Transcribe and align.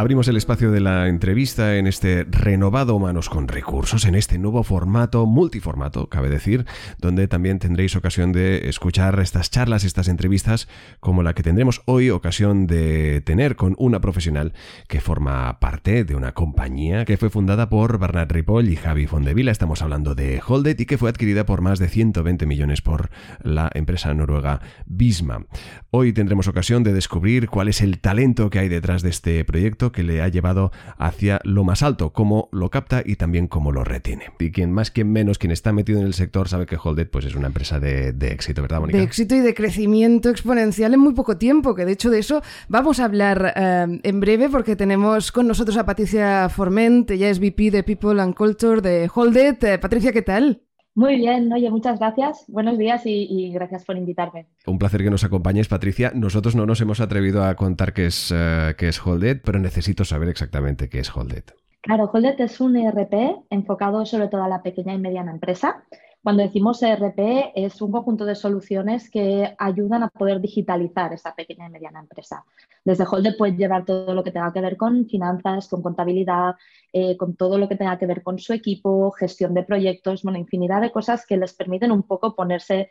Abrimos 0.00 0.28
el 0.28 0.38
espacio 0.38 0.70
de 0.70 0.80
la 0.80 1.08
entrevista 1.08 1.76
en 1.76 1.86
este 1.86 2.24
renovado 2.24 2.96
Humanos 2.96 3.28
con 3.28 3.48
Recursos, 3.48 4.06
en 4.06 4.14
este 4.14 4.38
nuevo 4.38 4.62
formato, 4.64 5.26
multiformato, 5.26 6.08
cabe 6.08 6.30
decir, 6.30 6.64
donde 7.00 7.28
también 7.28 7.58
tendréis 7.58 7.94
ocasión 7.96 8.32
de 8.32 8.70
escuchar 8.70 9.20
estas 9.20 9.50
charlas, 9.50 9.84
estas 9.84 10.08
entrevistas, 10.08 10.68
como 11.00 11.22
la 11.22 11.34
que 11.34 11.42
tendremos 11.42 11.82
hoy 11.84 12.08
ocasión 12.08 12.66
de 12.66 13.20
tener 13.20 13.56
con 13.56 13.74
una 13.76 14.00
profesional 14.00 14.54
que 14.88 15.02
forma 15.02 15.60
parte 15.60 16.04
de 16.04 16.14
una 16.14 16.32
compañía 16.32 17.04
que 17.04 17.18
fue 17.18 17.28
fundada 17.28 17.68
por 17.68 17.98
Bernard 17.98 18.32
Ripoll 18.32 18.70
y 18.70 18.76
Javi 18.76 19.06
Fondevila. 19.06 19.52
Estamos 19.52 19.82
hablando 19.82 20.14
de 20.14 20.40
Holdet 20.48 20.80
y 20.80 20.86
que 20.86 20.96
fue 20.96 21.10
adquirida 21.10 21.44
por 21.44 21.60
más 21.60 21.78
de 21.78 21.88
120 21.88 22.46
millones 22.46 22.80
por 22.80 23.10
la 23.42 23.70
empresa 23.74 24.14
noruega 24.14 24.62
Bisma. 24.86 25.44
Hoy 25.90 26.14
tendremos 26.14 26.48
ocasión 26.48 26.84
de 26.84 26.94
descubrir 26.94 27.50
cuál 27.50 27.68
es 27.68 27.82
el 27.82 27.98
talento 27.98 28.48
que 28.48 28.60
hay 28.60 28.70
detrás 28.70 29.02
de 29.02 29.10
este 29.10 29.44
proyecto 29.44 29.89
que 29.92 30.02
le 30.02 30.22
ha 30.22 30.28
llevado 30.28 30.72
hacia 30.98 31.40
lo 31.44 31.64
más 31.64 31.82
alto, 31.82 32.12
cómo 32.12 32.48
lo 32.52 32.70
capta 32.70 33.02
y 33.04 33.16
también 33.16 33.48
cómo 33.48 33.72
lo 33.72 33.84
retiene. 33.84 34.26
Y 34.38 34.50
quien 34.52 34.72
más, 34.72 34.90
quien 34.90 35.12
menos, 35.12 35.38
quien 35.38 35.52
está 35.52 35.72
metido 35.72 36.00
en 36.00 36.06
el 36.06 36.14
sector 36.14 36.48
sabe 36.48 36.66
que 36.66 36.78
Holded 36.82 37.08
pues, 37.08 37.24
es 37.24 37.34
una 37.34 37.48
empresa 37.48 37.80
de, 37.80 38.14
éxito, 38.20 38.62
¿verdad, 38.62 38.80
Mónica? 38.80 38.98
De 38.98 39.04
éxito 39.04 39.34
y 39.34 39.40
de 39.40 39.54
crecimiento 39.54 40.30
exponencial 40.30 40.94
en 40.94 41.00
muy 41.00 41.14
poco 41.14 41.36
tiempo, 41.36 41.74
que 41.74 41.84
de 41.84 41.92
hecho 41.92 42.10
de 42.10 42.18
eso 42.18 42.42
vamos 42.68 43.00
a 43.00 43.04
hablar 43.04 43.52
eh, 43.56 44.00
en 44.02 44.20
breve 44.20 44.48
porque 44.48 44.76
tenemos 44.76 45.32
con 45.32 45.46
nosotros 45.46 45.76
a 45.76 45.84
Patricia 45.84 46.48
Forment, 46.48 47.10
ella 47.10 47.30
es 47.30 47.38
VP 47.38 47.70
de 47.70 47.82
People 47.82 48.20
and 48.20 48.34
Culture 48.34 48.80
de 48.80 49.10
Holded. 49.12 49.62
Eh, 49.64 49.78
Patricia, 49.78 50.12
¿qué 50.12 50.22
tal? 50.22 50.62
Muy 51.00 51.16
bien, 51.16 51.50
oye, 51.50 51.70
muchas 51.70 51.98
gracias. 51.98 52.44
Buenos 52.46 52.76
días 52.76 53.00
y, 53.06 53.50
gracias 53.54 53.86
por 53.86 53.96
invitarme. 53.96 54.44
Un 54.66 54.78
placer 54.78 55.02
que 55.02 55.08
nos 55.08 55.24
acompañes, 55.24 55.66
Patricia. 55.66 56.12
Nosotros 56.14 56.54
no 56.54 56.66
nos 56.66 56.78
hemos 56.82 57.00
atrevido 57.00 57.42
a 57.42 57.54
contar 57.54 57.94
qué 57.94 58.04
es, 58.04 58.30
uh, 58.30 58.76
qué 58.76 58.88
es 58.88 59.00
Holded, 59.06 59.40
pero 59.42 59.58
necesito 59.58 60.04
saber 60.04 60.28
exactamente 60.28 60.90
qué 60.90 60.98
es 60.98 61.16
Holded. 61.16 61.44
Claro, 61.80 62.10
Holded 62.12 62.38
es 62.42 62.60
un 62.60 62.76
ERP 62.76 63.14
enfocado 63.48 64.04
sobre 64.04 64.28
todo 64.28 64.42
a 64.42 64.48
la 64.48 64.62
pequeña 64.62 64.92
y 64.92 64.98
mediana 64.98 65.32
empresa. 65.32 65.84
Cuando 66.22 66.42
decimos 66.42 66.82
ERP 66.82 67.52
es 67.54 67.80
un 67.80 67.90
conjunto 67.90 68.26
de 68.26 68.34
soluciones 68.34 69.10
que 69.10 69.54
ayudan 69.58 70.02
a 70.02 70.08
poder 70.08 70.40
digitalizar 70.40 71.14
esa 71.14 71.34
pequeña 71.34 71.66
y 71.66 71.70
mediana 71.70 72.00
empresa. 72.00 72.44
Desde 72.84 73.06
Holder 73.10 73.36
puede 73.38 73.56
llevar 73.56 73.86
todo 73.86 74.12
lo 74.12 74.22
que 74.22 74.30
tenga 74.30 74.52
que 74.52 74.60
ver 74.60 74.76
con 74.76 75.06
finanzas, 75.06 75.68
con 75.68 75.80
contabilidad, 75.82 76.56
eh, 76.92 77.16
con 77.16 77.36
todo 77.36 77.56
lo 77.56 77.68
que 77.68 77.76
tenga 77.76 77.98
que 77.98 78.04
ver 78.04 78.22
con 78.22 78.38
su 78.38 78.52
equipo, 78.52 79.10
gestión 79.12 79.54
de 79.54 79.62
proyectos, 79.62 80.22
bueno, 80.22 80.38
infinidad 80.38 80.82
de 80.82 80.92
cosas 80.92 81.24
que 81.24 81.38
les 81.38 81.54
permiten 81.54 81.90
un 81.90 82.02
poco 82.02 82.36
ponerse 82.36 82.90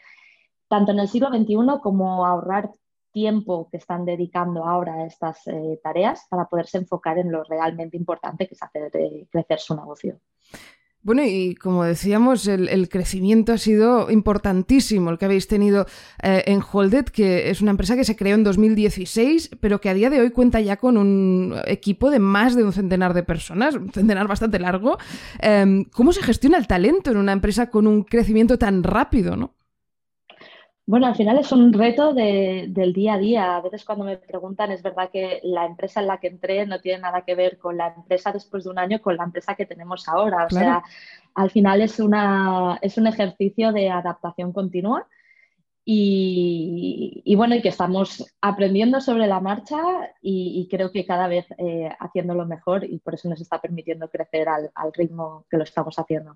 tanto 0.67 0.91
en 0.91 0.99
el 0.99 1.07
siglo 1.07 1.29
XXI 1.29 1.81
como 1.83 2.25
ahorrar 2.25 2.71
tiempo 3.11 3.67
que 3.69 3.77
están 3.77 4.05
dedicando 4.05 4.65
ahora 4.65 4.93
a 4.95 5.05
estas 5.05 5.45
eh, 5.47 5.79
tareas 5.83 6.25
para 6.29 6.45
poderse 6.45 6.79
enfocar 6.79 7.19
en 7.19 7.31
lo 7.31 7.43
realmente 7.43 7.95
importante 7.95 8.47
que 8.47 8.55
es 8.55 8.63
hacer 8.63 8.89
eh, 8.95 9.27
crecer 9.29 9.59
su 9.59 9.75
negocio. 9.75 10.19
Bueno, 11.01 11.23
y 11.23 11.55
como 11.55 11.85
decíamos, 11.85 12.45
el, 12.47 12.89
crecimiento 12.89 13.53
ha 13.53 13.57
sido 13.57 14.11
importantísimo, 14.11 15.09
el 15.09 15.17
que 15.17 15.25
habéis 15.25 15.47
tenido 15.47 15.85
eh, 16.21 16.43
en 16.47 16.61
Holded, 16.61 17.05
que 17.05 17.49
es 17.49 17.61
una 17.61 17.71
empresa 17.71 17.95
que 17.95 18.03
se 18.03 18.17
creó 18.17 18.35
en 18.35 18.43
2016, 18.43 19.51
pero 19.61 19.79
que 19.79 19.87
a 19.87 19.93
día 19.93 20.09
de 20.09 20.19
hoy 20.19 20.31
cuenta 20.31 20.59
ya 20.59 20.75
con 20.75 20.97
un 20.97 21.55
equipo 21.67 22.11
de 22.11 22.19
más 22.19 22.53
de 22.53 22.65
un 22.65 22.73
centenar 22.73 23.13
de 23.13 23.23
personas, 23.23 23.75
un 23.75 23.91
centenar 23.93 24.27
bastante 24.27 24.59
largo. 24.59 24.97
Em, 25.39 25.85
¿Cómo 25.85 26.11
se 26.11 26.21
gestiona 26.21 26.57
el 26.57 26.67
talento 26.67 27.11
en 27.11 27.17
una 27.17 27.31
empresa 27.31 27.69
con 27.69 27.87
un 27.87 28.03
crecimiento 28.03 28.57
tan 28.57 28.83
rápido, 28.83 29.37
no? 29.37 29.58
Bueno, 30.89 31.05
al 31.05 31.15
final 31.15 31.37
es 31.37 31.51
un 31.51 31.71
reto 31.71 32.15
del 32.15 32.93
día 32.93 33.13
a 33.13 33.17
día. 33.19 33.55
A 33.57 33.61
veces 33.61 33.85
cuando 33.85 34.05
me 34.05 34.17
preguntan, 34.17 34.71
es 34.71 34.81
verdad 34.81 35.11
que 35.13 35.39
la 35.43 35.67
empresa 35.67 36.01
en 36.01 36.07
la 36.07 36.19
que 36.19 36.25
entré 36.25 36.65
no 36.65 36.81
tiene 36.81 37.03
nada 37.03 37.21
que 37.21 37.35
ver 37.35 37.59
con 37.59 37.77
la 37.77 37.93
empresa 37.95 38.31
después 38.31 38.63
de 38.63 38.71
un 38.71 38.79
año, 38.79 38.99
con 38.99 39.15
la 39.15 39.23
empresa 39.23 39.53
que 39.53 39.67
tenemos 39.67 40.07
ahora. 40.07 40.47
O 40.47 40.49
sea, 40.49 40.81
al 41.35 41.51
final 41.51 41.83
es, 41.83 41.99
una, 41.99 42.79
es 42.81 42.97
un 42.97 43.05
ejercicio 43.05 43.71
de 43.71 43.91
adaptación 43.91 44.51
continua 44.51 45.05
y, 45.85 47.35
bueno, 47.37 47.53
y 47.53 47.61
que 47.61 47.69
estamos 47.69 48.25
aprendiendo 48.41 48.99
sobre 48.99 49.27
la 49.27 49.39
marcha 49.41 49.77
y, 50.23 50.67
creo 50.71 50.91
que 50.91 51.05
cada 51.05 51.27
vez 51.27 51.45
eh, 51.59 51.91
haciéndolo 51.99 52.47
mejor 52.47 52.83
y 52.83 52.97
por 52.97 53.13
eso 53.13 53.29
nos 53.29 53.41
está 53.41 53.61
permitiendo 53.61 54.09
crecer 54.09 54.49
al 54.49 54.93
ritmo 54.93 55.45
que 55.51 55.57
lo 55.57 55.65
estamos 55.65 55.99
haciendo. 55.99 56.35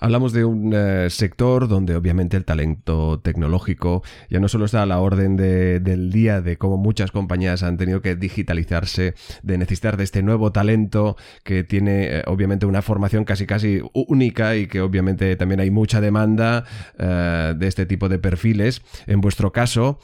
Hablamos 0.00 0.32
de 0.32 0.44
un 0.44 0.72
eh, 0.72 1.10
sector 1.10 1.66
donde 1.66 1.96
obviamente 1.96 2.36
el 2.36 2.44
talento 2.44 3.20
tecnológico 3.20 4.02
ya 4.30 4.38
no 4.38 4.48
solo 4.48 4.66
está 4.66 4.82
a 4.82 4.86
la 4.86 5.00
orden 5.00 5.36
del 5.36 6.12
día 6.12 6.40
de 6.40 6.56
cómo 6.56 6.76
muchas 6.76 7.10
compañías 7.10 7.64
han 7.64 7.76
tenido 7.76 8.00
que 8.00 8.14
digitalizarse, 8.14 9.14
de 9.42 9.58
necesitar 9.58 9.96
de 9.96 10.04
este 10.04 10.22
nuevo 10.22 10.52
talento 10.52 11.16
que 11.42 11.64
tiene 11.64 12.18
eh, 12.18 12.22
obviamente 12.26 12.66
una 12.66 12.82
formación 12.82 13.24
casi 13.24 13.46
casi 13.46 13.82
única 13.92 14.54
y 14.54 14.68
que 14.68 14.80
obviamente 14.80 15.34
también 15.34 15.60
hay 15.60 15.70
mucha 15.70 16.00
demanda 16.00 16.64
eh, 16.96 17.54
de 17.56 17.66
este 17.66 17.84
tipo 17.84 18.08
de 18.08 18.20
perfiles. 18.20 18.82
En 19.06 19.20
vuestro 19.20 19.50
caso, 19.52 19.98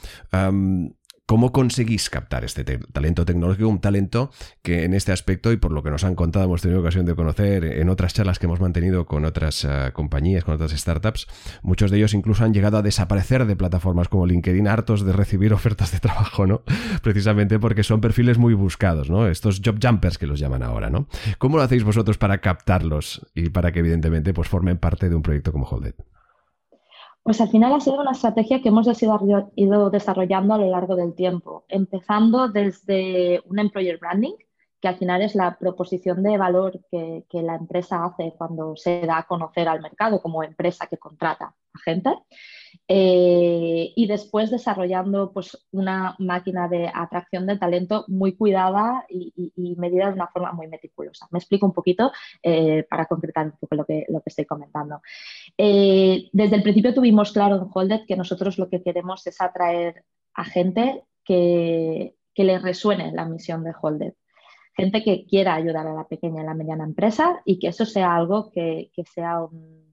¿Cómo 1.27 1.51
conseguís 1.51 2.11
captar 2.11 2.45
este 2.45 2.63
talento 2.63 3.25
tecnológico? 3.25 3.67
Un 3.67 3.79
talento 3.79 4.29
que 4.61 4.83
en 4.83 4.93
este 4.93 5.11
aspecto, 5.11 5.51
y 5.51 5.57
por 5.57 5.71
lo 5.71 5.81
que 5.81 5.89
nos 5.89 6.03
han 6.03 6.13
contado, 6.13 6.45
hemos 6.45 6.61
tenido 6.61 6.81
ocasión 6.81 7.07
de 7.07 7.15
conocer 7.15 7.65
en 7.65 7.89
otras 7.89 8.13
charlas 8.13 8.37
que 8.37 8.45
hemos 8.45 8.59
mantenido 8.59 9.07
con 9.07 9.25
otras 9.25 9.65
eh, 9.65 9.89
compañías, 9.91 10.43
con 10.43 10.53
otras 10.53 10.69
startups, 10.73 11.25
muchos 11.63 11.89
de 11.89 11.97
ellos 11.97 12.13
incluso 12.13 12.45
han 12.45 12.53
llegado 12.53 12.77
a 12.77 12.83
desaparecer 12.83 13.47
de 13.47 13.55
plataformas 13.55 14.07
como 14.07 14.27
LinkedIn, 14.27 14.67
hartos 14.67 15.03
de 15.03 15.13
recibir 15.13 15.51
ofertas 15.55 15.91
de 15.91 15.99
trabajo, 15.99 16.45
¿no? 16.45 16.61
Precisamente 17.01 17.57
porque 17.57 17.81
son 17.81 18.01
perfiles 18.01 18.37
muy 18.37 18.53
buscados, 18.53 19.09
¿no? 19.09 19.27
Estos 19.27 19.61
job 19.65 19.79
jumpers 19.81 20.19
que 20.19 20.27
los 20.27 20.39
llaman 20.39 20.61
ahora, 20.61 20.91
¿no? 20.91 21.07
¿Cómo 21.39 21.57
lo 21.57 21.63
hacéis 21.63 21.83
vosotros 21.83 22.19
para 22.19 22.37
captarlos 22.37 23.25
y 23.33 23.49
para 23.49 23.71
que 23.71 23.79
evidentemente 23.79 24.31
pues 24.31 24.47
formen 24.47 24.77
parte 24.77 25.09
de 25.09 25.15
un 25.15 25.23
proyecto 25.23 25.51
como 25.51 25.65
Holded? 25.65 25.95
Pues 27.25 27.41
al 27.41 27.49
final 27.49 27.73
ha 27.73 27.79
sido 27.79 28.01
una 28.01 28.11
estrategia 28.11 28.61
que 28.61 28.69
hemos 28.69 28.87
ido 29.55 29.89
desarrollando 29.89 30.53
a 30.53 30.59
lo 30.59 30.69
largo 30.69 30.95
del 30.95 31.15
tiempo, 31.15 31.65
empezando 31.69 32.49
desde 32.49 33.41
un 33.45 33.57
employer 33.57 33.97
branding, 33.97 34.35
que 34.79 34.87
al 34.89 34.97
final 34.97 35.23
es 35.23 35.33
la 35.33 35.57
proposición 35.57 36.21
de 36.21 36.37
valor 36.37 36.81
que, 36.91 37.25
la 37.31 37.55
empresa 37.55 38.05
hace 38.05 38.35
cuando 38.37 38.75
se 38.75 39.01
da 39.07 39.17
a 39.17 39.23
conocer 39.23 39.67
al 39.67 39.81
mercado 39.81 40.21
como 40.21 40.43
empresa 40.43 40.85
que 40.85 40.99
contrata 40.99 41.45
a 41.45 41.79
gente. 41.83 42.11
Eh, 42.87 43.93
y 43.95 44.07
después 44.07 44.51
desarrollando 44.51 45.31
pues, 45.31 45.65
una 45.71 46.15
máquina 46.19 46.67
de 46.67 46.91
atracción 46.93 47.45
de 47.47 47.57
talento 47.57 48.05
muy 48.07 48.35
cuidada 48.35 49.05
y, 49.09 49.33
medida 49.77 50.07
de 50.07 50.13
una 50.13 50.27
forma 50.27 50.51
muy 50.53 50.67
meticulosa. 50.67 51.27
Me 51.31 51.39
explico 51.39 51.65
un 51.65 51.73
poquito 51.73 52.11
eh, 52.41 52.85
para 52.89 53.05
concretar 53.05 53.47
un 53.47 53.51
poco 53.53 53.75
lo 53.75 53.85
que, 53.85 54.05
lo 54.09 54.21
que 54.21 54.29
estoy 54.29 54.45
comentando. 54.45 55.01
Eh, 55.57 56.29
desde 56.31 56.55
el 56.55 56.63
principio 56.63 56.93
tuvimos 56.93 57.31
claro 57.31 57.57
en 57.57 57.69
Holded 57.73 58.05
que 58.07 58.15
nosotros 58.15 58.57
lo 58.57 58.69
que 58.69 58.81
queremos 58.81 59.25
es 59.27 59.41
atraer 59.41 60.05
a 60.33 60.45
gente 60.45 61.03
que, 61.23 62.15
que 62.33 62.43
le 62.43 62.59
resuene 62.59 63.11
la 63.11 63.25
misión 63.25 63.63
de 63.63 63.73
Holded 63.79 64.13
gente 64.75 65.03
que 65.03 65.25
quiera 65.25 65.55
ayudar 65.55 65.87
a 65.87 65.93
la 65.93 66.07
pequeña 66.07 66.43
y 66.43 66.45
la 66.45 66.53
mediana 66.53 66.83
empresa 66.83 67.41
y 67.45 67.59
que 67.59 67.69
eso 67.69 67.85
sea 67.85 68.13
algo 68.13 68.51
que, 68.51 68.91
que 68.93 69.05
sea 69.05 69.41
un, 69.41 69.84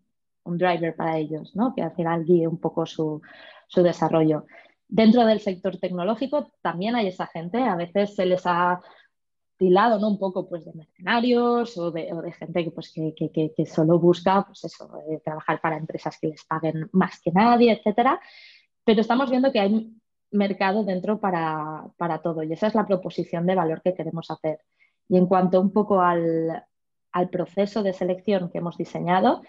un 0.44 0.58
driver 0.58 0.94
para 0.94 1.18
ellos, 1.18 1.54
¿no? 1.54 1.74
que 1.74 1.82
al 1.82 1.94
final 1.94 2.24
guíe 2.24 2.46
un 2.46 2.58
poco 2.58 2.86
su, 2.86 3.20
desarrollo. 3.74 4.46
Dentro 4.88 5.24
del 5.24 5.40
sector 5.40 5.78
tecnológico 5.78 6.52
también 6.60 6.94
hay 6.94 7.06
esa 7.06 7.26
gente, 7.26 7.62
a 7.62 7.76
veces 7.76 8.14
se 8.14 8.26
les 8.26 8.42
ha 8.44 8.80
tilado 9.56 9.98
¿no? 9.98 10.08
un 10.08 10.18
poco 10.18 10.48
pues, 10.48 10.64
de 10.64 10.74
mercenarios 10.74 11.78
o 11.78 11.90
de, 11.90 12.32
gente 12.38 12.64
que, 12.64 12.70
pues, 12.70 12.92
que, 12.92 13.66
solo 13.66 13.98
busca 13.98 14.44
pues 14.44 14.64
eso, 14.64 14.90
eh, 15.08 15.20
trabajar 15.24 15.60
para 15.60 15.76
empresas 15.76 16.18
que 16.20 16.28
les 16.28 16.44
paguen 16.44 16.88
más 16.92 17.20
que 17.20 17.32
nadie, 17.32 17.72
etc. 17.72 18.18
Pero 18.84 19.00
estamos 19.00 19.30
viendo 19.30 19.52
que 19.52 19.60
hay 19.60 19.90
mercado 20.32 20.84
dentro 20.84 21.20
para, 21.20 21.86
para 21.96 22.20
todo 22.20 22.42
y 22.42 22.52
esa 22.52 22.66
es 22.66 22.74
la 22.74 22.86
proposición 22.86 23.46
de 23.46 23.54
valor 23.54 23.80
que 23.82 23.94
queremos 23.94 24.30
hacer. 24.30 24.60
Y 25.08 25.16
en 25.16 25.26
cuanto 25.26 25.60
un 25.60 25.72
poco 25.72 26.00
al, 26.00 26.64
al 27.12 27.28
proceso 27.28 27.82
de 27.82 27.92
selección 27.92 28.50
que 28.50 28.58
hemos 28.58 28.76
diseñado, 28.76 29.42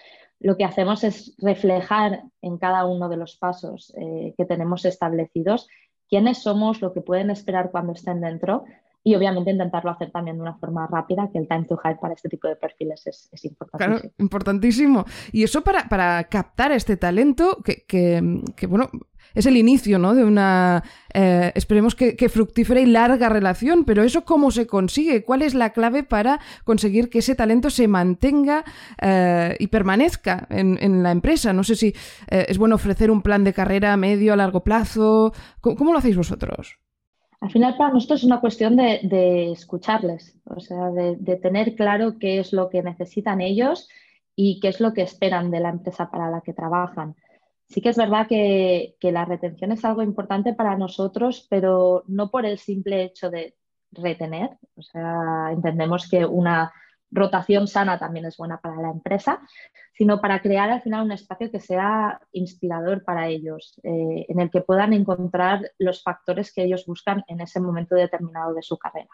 lo 0.44 0.58
que 0.58 0.66
hacemos 0.66 1.04
es 1.04 1.34
reflejar 1.40 2.24
en 2.42 2.58
cada 2.58 2.86
uno 2.86 3.10
de 3.10 3.18
los 3.18 3.38
pasos 3.38 3.94
eh, 3.98 4.36
que 4.38 4.46
tenemos 4.46 4.86
establecidos 4.86 5.68
quiénes 6.10 6.44
somos, 6.44 6.82
lo 6.82 6.94
que 6.94 7.02
pueden 7.02 7.32
esperar 7.32 7.72
cuando 7.72 7.94
estén 7.94 8.22
dentro, 8.22 8.66
y 9.04 9.16
obviamente 9.16 9.52
intentarlo 9.52 9.90
hacer 9.90 10.12
también 10.12 10.38
de 10.38 10.44
una 10.44 10.56
forma 10.56 10.86
rápida, 10.86 11.30
que 11.32 11.40
el 11.40 11.48
time 11.48 11.66
to 11.66 11.80
hire 11.84 11.98
para 12.00 12.14
este 12.14 12.30
tipo 12.30 12.48
de 12.48 12.56
perfiles 12.56 13.08
es, 13.08 13.30
es 13.32 13.46
importantísimo. 13.46 14.00
Claro, 14.00 14.14
importantísimo. 14.20 15.06
Y 15.32 15.44
eso 15.44 15.64
para, 15.64 15.90
para 15.90 16.24
captar 16.26 16.72
este 16.72 16.98
talento, 16.98 17.58
que, 17.64 17.84
que, 17.88 18.44
que, 18.56 18.68
bueno, 18.68 18.92
es 19.34 19.46
el 19.46 19.58
inicio 19.58 20.00
¿no? 20.00 20.14
de 20.16 20.24
una, 20.24 20.84
eh, 21.14 21.52
esperemos 21.56 21.96
que, 21.96 22.30
fructífera 22.30 22.80
y 22.80 22.86
larga 22.86 23.30
relación, 23.30 23.86
pero 23.86 24.04
eso 24.04 24.26
cómo 24.26 24.52
se 24.52 24.68
consigue, 24.68 25.24
cuál 25.24 25.42
es 25.42 25.54
la 25.54 25.72
clave 25.72 26.04
para 26.04 26.40
conseguir 26.64 27.10
que 27.10 27.20
ese 27.20 27.36
talento 27.36 27.70
se 27.70 27.88
mantenga 27.88 28.64
eh, 29.02 29.56
y 29.60 29.68
permanezca 29.68 30.48
en, 30.50 31.04
la 31.04 31.12
empresa. 31.12 31.54
No 31.54 31.64
sé 31.64 31.76
si 31.76 31.88
eh, 32.30 32.46
es 32.48 32.58
bueno 32.58 32.76
ofrecer 32.76 33.12
un 33.12 33.22
plan 33.22 33.44
de 33.44 33.54
carrera 33.54 33.94
a 33.94 33.98
medio, 33.98 34.34
a 34.34 34.36
largo 34.36 34.64
plazo. 34.64 35.34
¿Cómo, 35.62 35.92
lo 35.92 36.00
hacéis 36.00 36.18
vosotros? 36.18 36.78
Al 37.42 37.52
final 37.52 37.76
para 37.78 37.94
nosotros 37.94 38.22
es 38.22 38.26
una 38.26 38.40
cuestión 38.40 38.78
de, 38.78 39.52
escucharles, 39.52 40.38
o 40.46 40.60
sea, 40.62 40.92
de, 40.92 41.36
tener 41.36 41.76
claro 41.76 42.18
qué 42.18 42.40
es 42.40 42.54
lo 42.54 42.70
que 42.70 42.82
necesitan 42.82 43.42
ellos 43.42 43.90
y 44.36 44.60
qué 44.62 44.70
es 44.70 44.80
lo 44.80 44.94
que 44.94 45.02
esperan 45.02 45.52
de 45.52 45.60
la 45.60 45.70
empresa 45.70 46.10
para 46.10 46.30
la 46.30 46.42
que 46.42 46.54
trabajan. 46.54 47.16
Sí 47.70 47.82
que 47.82 47.90
es 47.90 47.98
verdad 47.98 48.28
que, 48.28 48.96
la 49.02 49.26
retención 49.26 49.72
es 49.72 49.84
algo 49.86 50.04
importante 50.04 50.54
para 50.54 50.78
nosotros, 50.78 51.48
pero 51.50 52.04
no 52.08 52.30
por 52.30 52.46
el 52.46 52.60
simple 52.60 53.04
hecho 53.04 53.30
de 53.30 53.56
retener. 53.92 54.58
O 54.76 54.82
sea, 54.82 55.50
entendemos 55.52 56.10
que 56.10 56.26
una 56.26 56.72
rotación 57.12 57.68
sana 57.68 58.00
también 58.00 58.26
es 58.26 58.38
buena 58.38 58.60
para 58.60 58.76
la 58.82 58.90
empresa, 58.90 59.40
sino 59.94 60.20
para 60.20 60.42
crear 60.42 60.70
al 60.70 60.82
final 60.82 61.06
un 61.06 61.12
espacio 61.12 61.52
que 61.52 61.60
sea 61.60 62.20
inspirador 62.32 63.04
para 63.04 63.28
ellos, 63.28 63.80
eh, 63.84 64.26
en 64.28 64.40
el 64.40 64.50
que 64.50 64.62
puedan 64.62 64.94
encontrar 64.94 65.72
los 65.78 66.02
factores 66.02 66.52
que 66.54 66.64
ellos 66.64 66.86
buscan 66.86 67.24
en 67.28 67.42
ese 67.42 67.60
momento 67.60 67.96
determinado 67.96 68.54
de 68.54 68.64
su 68.64 68.78
carrera. 68.78 69.10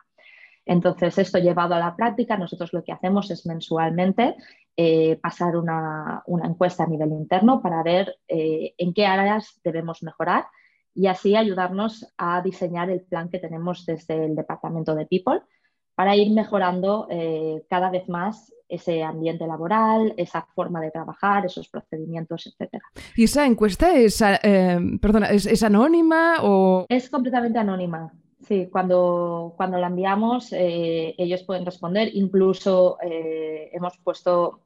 Entonces, 0.66 1.18
esto 1.18 1.40
llevado 1.40 1.74
a 1.76 1.80
la 1.80 1.96
práctica, 1.96 2.38
nosotros 2.38 2.74
lo 2.74 2.84
que 2.84 2.92
hacemos 2.92 3.32
es 3.32 3.46
mensualmente 3.46 4.36
eh, 4.82 5.20
pasar 5.22 5.58
una, 5.58 6.24
una, 6.26 6.48
encuesta 6.48 6.86
a 6.86 6.88
nivel 6.88 7.12
interno 7.12 7.62
para 7.62 7.84
ver 7.84 8.16
eh, 8.30 8.76
en 8.78 8.94
qué 8.94 9.06
áreas 9.06 9.60
debemos 9.62 10.02
mejorar 10.04 10.46
y 10.96 11.08
así 11.08 11.36
ayudarnos 11.36 12.14
a 12.18 12.42
diseñar 12.42 12.90
el 12.90 13.02
plan 13.02 13.28
que 13.28 13.40
tenemos 13.40 13.86
desde 13.86 14.26
el 14.26 14.38
Departamento 14.38 14.96
de 14.96 15.06
People 15.06 15.42
para 15.96 16.16
ir 16.16 16.32
mejorando 16.32 17.08
eh, 17.10 17.66
cada 17.70 17.90
vez 17.90 18.08
más 18.08 18.54
ese 18.70 19.04
ambiente 19.04 19.46
laboral, 19.46 20.14
esa 20.16 20.48
forma 20.56 20.80
de 20.80 20.92
trabajar, 20.92 21.46
esos 21.46 21.68
procedimientos, 21.68 22.48
etc. 22.48 22.82
¿Y 23.18 23.26
esa 23.26 23.46
encuesta 23.46 23.94
es, 23.94 24.22
eh, 24.22 24.80
perdona, 25.02 25.26
¿es, 25.26 25.46
¿es, 25.46 25.62
anónima 25.62 26.36
o...? 26.42 26.86
Es 26.88 27.10
completamente 27.10 27.60
anónima. 27.60 28.14
Sí, 28.42 28.68
cuando, 28.72 29.54
cuando 29.58 29.78
la 29.78 29.88
enviamos 29.88 30.54
eh, 30.54 31.14
ellos 31.18 31.44
pueden 31.44 31.66
responder. 31.66 32.10
Incluso 32.14 32.98
eh, 33.02 33.70
hemos 33.74 33.98
puesto 33.98 34.62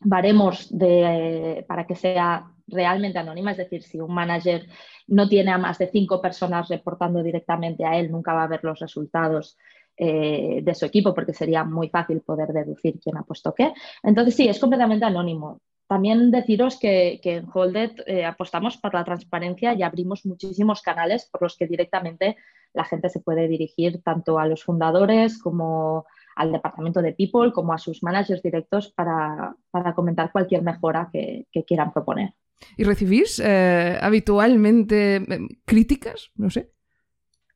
baremos 0.00 0.68
de, 0.76 1.64
para 1.68 1.86
que 1.86 1.94
sea 1.94 2.50
realmente 2.66 3.18
anónima, 3.18 3.52
es 3.52 3.56
decir, 3.58 3.82
si 3.82 4.00
un 4.00 4.12
manager 4.12 4.66
no 5.06 5.28
tiene 5.28 5.52
a 5.52 5.58
más 5.58 5.78
de 5.78 5.88
cinco 5.88 6.20
personas 6.20 6.68
reportando 6.68 7.22
directamente 7.22 7.84
a 7.84 7.96
él, 7.98 8.10
nunca 8.10 8.34
va 8.34 8.44
a 8.44 8.48
ver 8.48 8.64
los 8.64 8.78
resultados 8.80 9.56
eh, 9.96 10.60
de 10.62 10.74
su 10.74 10.84
equipo 10.84 11.14
porque 11.14 11.32
sería 11.32 11.64
muy 11.64 11.88
fácil 11.88 12.20
poder 12.20 12.48
deducir 12.48 12.98
quién 13.00 13.16
ha 13.16 13.22
puesto 13.22 13.54
qué. 13.54 13.72
Entonces 14.02 14.34
sí, 14.34 14.48
es 14.48 14.58
completamente 14.58 15.04
anónimo. 15.04 15.60
También 15.86 16.32
deciros 16.32 16.78
que, 16.78 17.20
que 17.22 17.36
en 17.36 17.46
Holded 17.52 17.92
eh, 18.06 18.24
apostamos 18.24 18.76
por 18.76 18.92
la 18.92 19.04
transparencia 19.04 19.72
y 19.74 19.82
abrimos 19.82 20.26
muchísimos 20.26 20.82
canales 20.82 21.28
por 21.30 21.42
los 21.42 21.56
que 21.56 21.68
directamente 21.68 22.36
la 22.74 22.84
gente 22.84 23.08
se 23.08 23.20
puede 23.20 23.46
dirigir 23.46 24.02
tanto 24.02 24.38
a 24.38 24.46
los 24.46 24.64
fundadores 24.64 25.38
como 25.40 26.04
al 26.36 26.52
departamento 26.52 27.02
de 27.02 27.12
People 27.12 27.52
como 27.52 27.72
a 27.72 27.78
sus 27.78 28.02
managers 28.02 28.42
directos 28.42 28.92
para, 28.92 29.56
para 29.70 29.94
comentar 29.94 30.30
cualquier 30.30 30.62
mejora 30.62 31.08
que, 31.12 31.46
que, 31.50 31.64
quieran 31.64 31.92
proponer. 31.92 32.34
¿Y 32.76 32.84
recibís 32.84 33.40
eh, 33.44 33.98
habitualmente 34.00 35.16
eh, 35.16 35.38
críticas? 35.64 36.30
No 36.36 36.50
sé. 36.50 36.70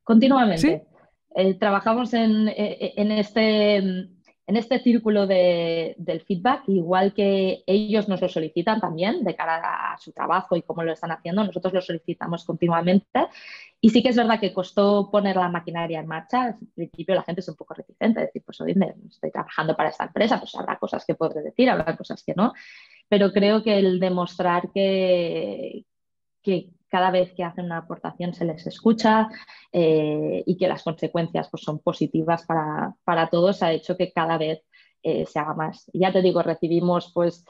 Continuamente. 0.03 0.59
¿Sí? 0.59 0.81
Eh, 1.37 1.55
trabajamos 1.55 2.13
en, 2.15 2.49
en, 2.57 3.13
este, 3.13 4.09
en 4.51 4.57
este 4.57 4.81
círculo 4.81 5.29
de, 5.29 5.95
del 5.97 6.23
feedback, 6.23 6.65
igual 6.67 7.15
que 7.15 7.63
ellos 7.69 8.09
nos 8.09 8.21
lo 8.21 8.29
solicitan 8.29 8.81
también 8.81 9.23
de 9.23 9.37
cara 9.37 9.93
a 9.93 9.97
su 9.97 10.11
trabajo 10.11 10.57
y 10.57 10.63
cómo 10.63 10.83
lo 10.83 10.93
están 10.93 11.13
haciendo, 11.13 11.45
nosotros 11.45 11.73
lo 11.73 11.81
solicitamos 11.81 12.45
continuamente. 12.45 13.29
Y 13.81 13.91
sí 13.91 14.03
que 14.03 14.09
es 14.09 14.17
verdad 14.17 14.41
que 14.41 14.53
costó 14.53 15.09
poner 15.09 15.37
la 15.37 15.49
maquinaria 15.49 16.01
en 16.01 16.09
marcha. 16.09 16.43
Al 16.43 16.59
principio 16.75 17.15
la 17.15 17.23
gente 17.23 17.43
es 17.43 17.49
un 17.49 17.55
poco 17.55 17.75
reticente, 17.75 18.23
decir, 18.23 18.43
pues 18.45 18.61
oye, 18.61 18.75
estoy 19.09 19.31
trabajando 19.31 19.77
para 19.77 19.91
esta 19.91 20.07
empresa, 20.07 20.41
pues 20.41 20.53
habrá 20.57 20.77
cosas 20.81 21.05
que 21.07 21.15
podré 21.15 21.43
decir, 21.43 21.71
habrá 21.71 21.97
cosas 21.97 22.25
que 22.25 22.35
no. 22.35 22.53
Pero 23.09 23.31
creo 23.31 23.63
que 23.63 23.79
el 23.79 24.01
demostrar 24.01 24.73
que, 24.73 25.85
que 26.43 26.71
cada 26.91 27.11
vez 27.11 27.33
que 27.35 27.45
hacen 27.45 27.67
una 27.67 27.79
aportación 27.79 28.35
se 28.35 28.45
les 28.45 28.67
escucha 28.67 29.29
eh, 29.73 30.43
y 30.45 30.57
que 30.57 30.69
las 30.69 30.83
consecuencias 30.83 31.49
pues, 31.51 31.63
son 31.63 31.79
positivas 31.79 32.45
para, 32.45 32.95
para, 33.05 33.29
todos, 33.29 33.63
ha 33.63 33.73
hecho 33.73 33.97
que 33.97 34.13
cada 34.13 34.37
vez 34.37 34.61
eh, 35.03 35.25
se 35.27 35.39
haga 35.39 35.55
más. 35.55 35.91
Ya 35.95 36.13
te 36.13 36.21
digo, 36.21 36.43
recibimos 36.43 37.13
pues 37.15 37.45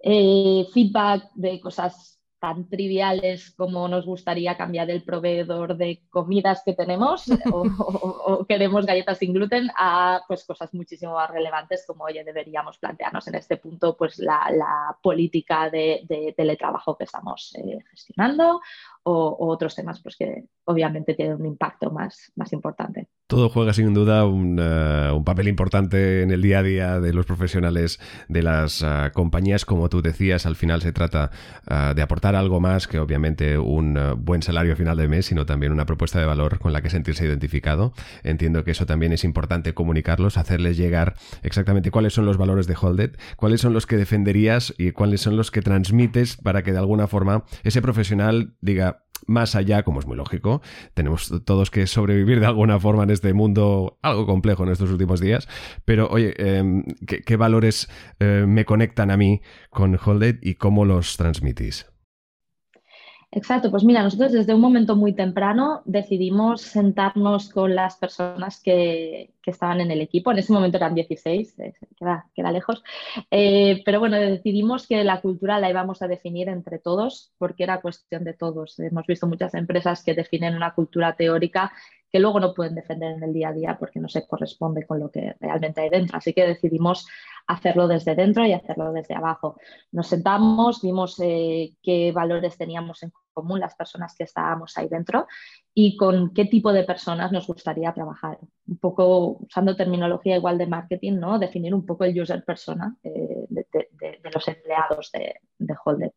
eh, 0.00 0.66
feedback 0.72 1.30
de 1.34 1.60
cosas 1.60 2.17
tan 2.38 2.68
triviales 2.68 3.52
como 3.56 3.88
nos 3.88 4.06
gustaría 4.06 4.56
cambiar 4.56 4.90
el 4.90 5.02
proveedor 5.02 5.76
de 5.76 6.02
comidas 6.10 6.62
que 6.64 6.74
tenemos 6.74 7.28
o, 7.52 7.62
o, 7.62 8.32
o, 8.32 8.44
queremos 8.46 8.86
galletas 8.86 9.18
sin 9.18 9.32
gluten 9.32 9.70
a 9.76 10.22
pues 10.28 10.44
cosas 10.44 10.72
muchísimo 10.74 11.14
más 11.14 11.30
relevantes 11.30 11.84
como 11.86 12.04
oye 12.04 12.22
deberíamos 12.24 12.78
plantearnos 12.78 13.26
en 13.28 13.34
este 13.34 13.56
punto 13.56 13.96
pues 13.96 14.18
la, 14.18 14.50
la 14.52 14.96
política 15.02 15.70
de, 15.70 16.02
de, 16.08 16.34
teletrabajo 16.36 16.96
que 16.96 17.04
estamos 17.04 17.54
eh, 17.56 17.78
gestionando 17.90 18.60
o, 19.04 19.36
otros 19.38 19.74
temas 19.74 20.00
pues 20.00 20.16
que 20.16 20.44
obviamente 20.64 21.14
tienen 21.14 21.36
un 21.36 21.46
impacto 21.46 21.90
más, 21.90 22.32
más 22.36 22.52
importante. 22.52 23.08
Todo 23.26 23.48
juega 23.48 23.72
sin 23.72 23.92
duda 23.92 24.24
un, 24.24 24.58
un, 24.58 25.24
papel 25.24 25.48
importante 25.48 26.22
en 26.22 26.30
el 26.30 26.40
día 26.40 26.60
a 26.60 26.62
día 26.62 27.00
de 27.00 27.12
los 27.12 27.26
profesionales 27.26 28.00
de 28.28 28.42
las 28.42 28.82
uh, 28.82 29.10
compañías. 29.12 29.64
Como 29.64 29.88
tú 29.88 30.00
decías, 30.02 30.46
al 30.46 30.56
final 30.56 30.80
se 30.80 30.92
trata 30.92 31.30
uh, 31.70 31.94
de 31.94 32.02
aportar 32.02 32.34
algo 32.36 32.60
más 32.60 32.88
que 32.88 32.98
obviamente 32.98 33.58
un 33.58 33.98
buen 34.18 34.42
salario 34.42 34.72
a 34.72 34.76
final 34.76 34.96
de 34.96 35.08
mes, 35.08 35.26
sino 35.26 35.46
también 35.46 35.72
una 35.72 35.86
propuesta 35.86 36.18
de 36.18 36.26
valor 36.26 36.58
con 36.58 36.72
la 36.72 36.80
que 36.82 36.90
sentirse 36.90 37.26
identificado. 37.26 37.92
Entiendo 38.22 38.64
que 38.64 38.70
eso 38.70 38.86
también 38.86 39.12
es 39.12 39.24
importante 39.24 39.74
comunicarlos, 39.74 40.38
hacerles 40.38 40.76
llegar 40.76 41.14
exactamente 41.42 41.90
cuáles 41.90 42.14
son 42.14 42.26
los 42.26 42.38
valores 42.38 42.66
de 42.66 42.76
Holded, 42.80 43.16
cuáles 43.36 43.60
son 43.60 43.72
los 43.72 43.86
que 43.86 43.96
defenderías 43.96 44.74
y 44.78 44.92
cuáles 44.92 45.20
son 45.20 45.36
los 45.36 45.50
que 45.50 45.62
transmites 45.62 46.36
para 46.36 46.62
que 46.62 46.72
de 46.72 46.78
alguna 46.78 47.06
forma 47.06 47.44
ese 47.62 47.82
profesional 47.82 48.54
diga, 48.60 48.97
más 49.26 49.54
allá, 49.54 49.82
como 49.82 50.00
es 50.00 50.06
muy 50.06 50.16
lógico, 50.16 50.62
tenemos 50.94 51.32
todos 51.44 51.70
que 51.70 51.86
sobrevivir 51.86 52.40
de 52.40 52.46
alguna 52.46 52.78
forma 52.78 53.02
en 53.02 53.10
este 53.10 53.32
mundo 53.34 53.98
algo 54.02 54.26
complejo 54.26 54.64
en 54.64 54.70
estos 54.70 54.90
últimos 54.90 55.20
días, 55.20 55.48
pero 55.84 56.08
oye, 56.08 56.34
¿qué, 57.06 57.22
¿qué, 57.22 57.36
valores 57.36 57.88
eh, 58.20 58.44
me 58.46 58.64
conectan 58.64 59.10
a 59.10 59.16
mí 59.16 59.40
con 59.70 59.98
Holded 60.02 60.38
y 60.42 60.54
cómo 60.54 60.84
los 60.84 61.16
transmitís? 61.16 61.86
Exacto, 63.30 63.70
pues 63.70 63.84
mira, 63.84 64.02
nosotros 64.02 64.32
desde 64.32 64.54
un 64.54 64.60
momento 64.62 64.96
muy 64.96 65.12
temprano 65.12 65.82
decidimos 65.84 66.62
sentarnos 66.62 67.50
con 67.50 67.74
las 67.74 67.96
personas 67.96 68.62
que, 68.62 69.34
que 69.42 69.50
estaban 69.50 69.82
en 69.82 69.90
el 69.90 70.00
equipo. 70.00 70.30
En 70.30 70.38
ese 70.38 70.50
momento 70.50 70.78
eran 70.78 70.94
16, 70.94 71.58
eh, 71.58 71.74
queda, 71.98 72.26
queda 72.34 72.52
lejos. 72.52 72.82
Eh, 73.30 73.82
pero 73.84 74.00
bueno, 74.00 74.16
decidimos 74.16 74.86
que 74.86 75.04
la 75.04 75.20
cultura 75.20 75.60
la 75.60 75.68
íbamos 75.68 76.00
a 76.00 76.08
definir 76.08 76.48
entre 76.48 76.78
todos 76.78 77.32
porque 77.36 77.64
era 77.64 77.82
cuestión 77.82 78.24
de 78.24 78.32
todos. 78.32 78.78
Hemos 78.78 79.06
visto 79.06 79.26
muchas 79.26 79.52
empresas 79.52 80.02
que 80.02 80.14
definen 80.14 80.56
una 80.56 80.72
cultura 80.72 81.14
teórica 81.14 81.70
que 82.10 82.20
luego 82.20 82.40
no 82.40 82.54
pueden 82.54 82.74
defender 82.74 83.12
en 83.12 83.22
el 83.22 83.34
día 83.34 83.50
a 83.50 83.52
día 83.52 83.76
porque 83.78 84.00
no 84.00 84.08
se 84.08 84.26
corresponde 84.26 84.86
con 84.86 85.00
lo 85.00 85.10
que 85.10 85.34
realmente 85.38 85.82
hay 85.82 85.90
dentro. 85.90 86.16
Así 86.16 86.32
que 86.32 86.46
decidimos 86.46 87.06
hacerlo 87.48 87.88
desde 87.88 88.14
dentro 88.14 88.44
y 88.46 88.52
hacerlo 88.52 88.92
desde 88.92 89.14
abajo. 89.14 89.56
Nos 89.90 90.06
sentamos, 90.08 90.82
vimos 90.82 91.18
eh, 91.20 91.74
qué 91.82 92.12
valores 92.12 92.56
teníamos 92.56 93.02
en 93.02 93.12
común 93.32 93.58
las 93.58 93.74
personas 93.74 94.14
que 94.16 94.24
estábamos 94.24 94.76
ahí 94.76 94.88
dentro 94.88 95.26
y 95.74 95.96
con 95.96 96.34
qué 96.34 96.44
tipo 96.44 96.72
de 96.72 96.84
personas 96.84 97.32
nos 97.32 97.46
gustaría 97.46 97.92
trabajar. 97.92 98.38
Un 98.66 98.78
poco 98.78 99.38
usando 99.40 99.74
terminología 99.74 100.36
igual 100.36 100.58
de 100.58 100.66
marketing, 100.66 101.14
¿no? 101.14 101.38
definir 101.38 101.74
un 101.74 101.86
poco 101.86 102.04
el 102.04 102.20
user 102.20 102.44
persona 102.44 102.96
eh, 103.02 103.46
de, 103.48 103.66
los 104.32 104.46
empleados 104.46 105.10
de, 105.12 105.36
de 105.58 105.74
Holded. 105.84 106.12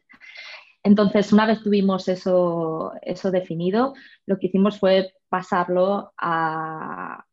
Entonces, 0.83 1.31
una 1.31 1.45
vez 1.45 1.61
tuvimos 1.63 2.07
eso, 2.07 2.91
eso 3.01 3.31
definido, 3.31 3.93
lo 4.25 4.37
que 4.37 4.47
hicimos 4.47 4.79
fue 4.79 5.13
pasarlo 5.29 6.11
a, 6.17 7.23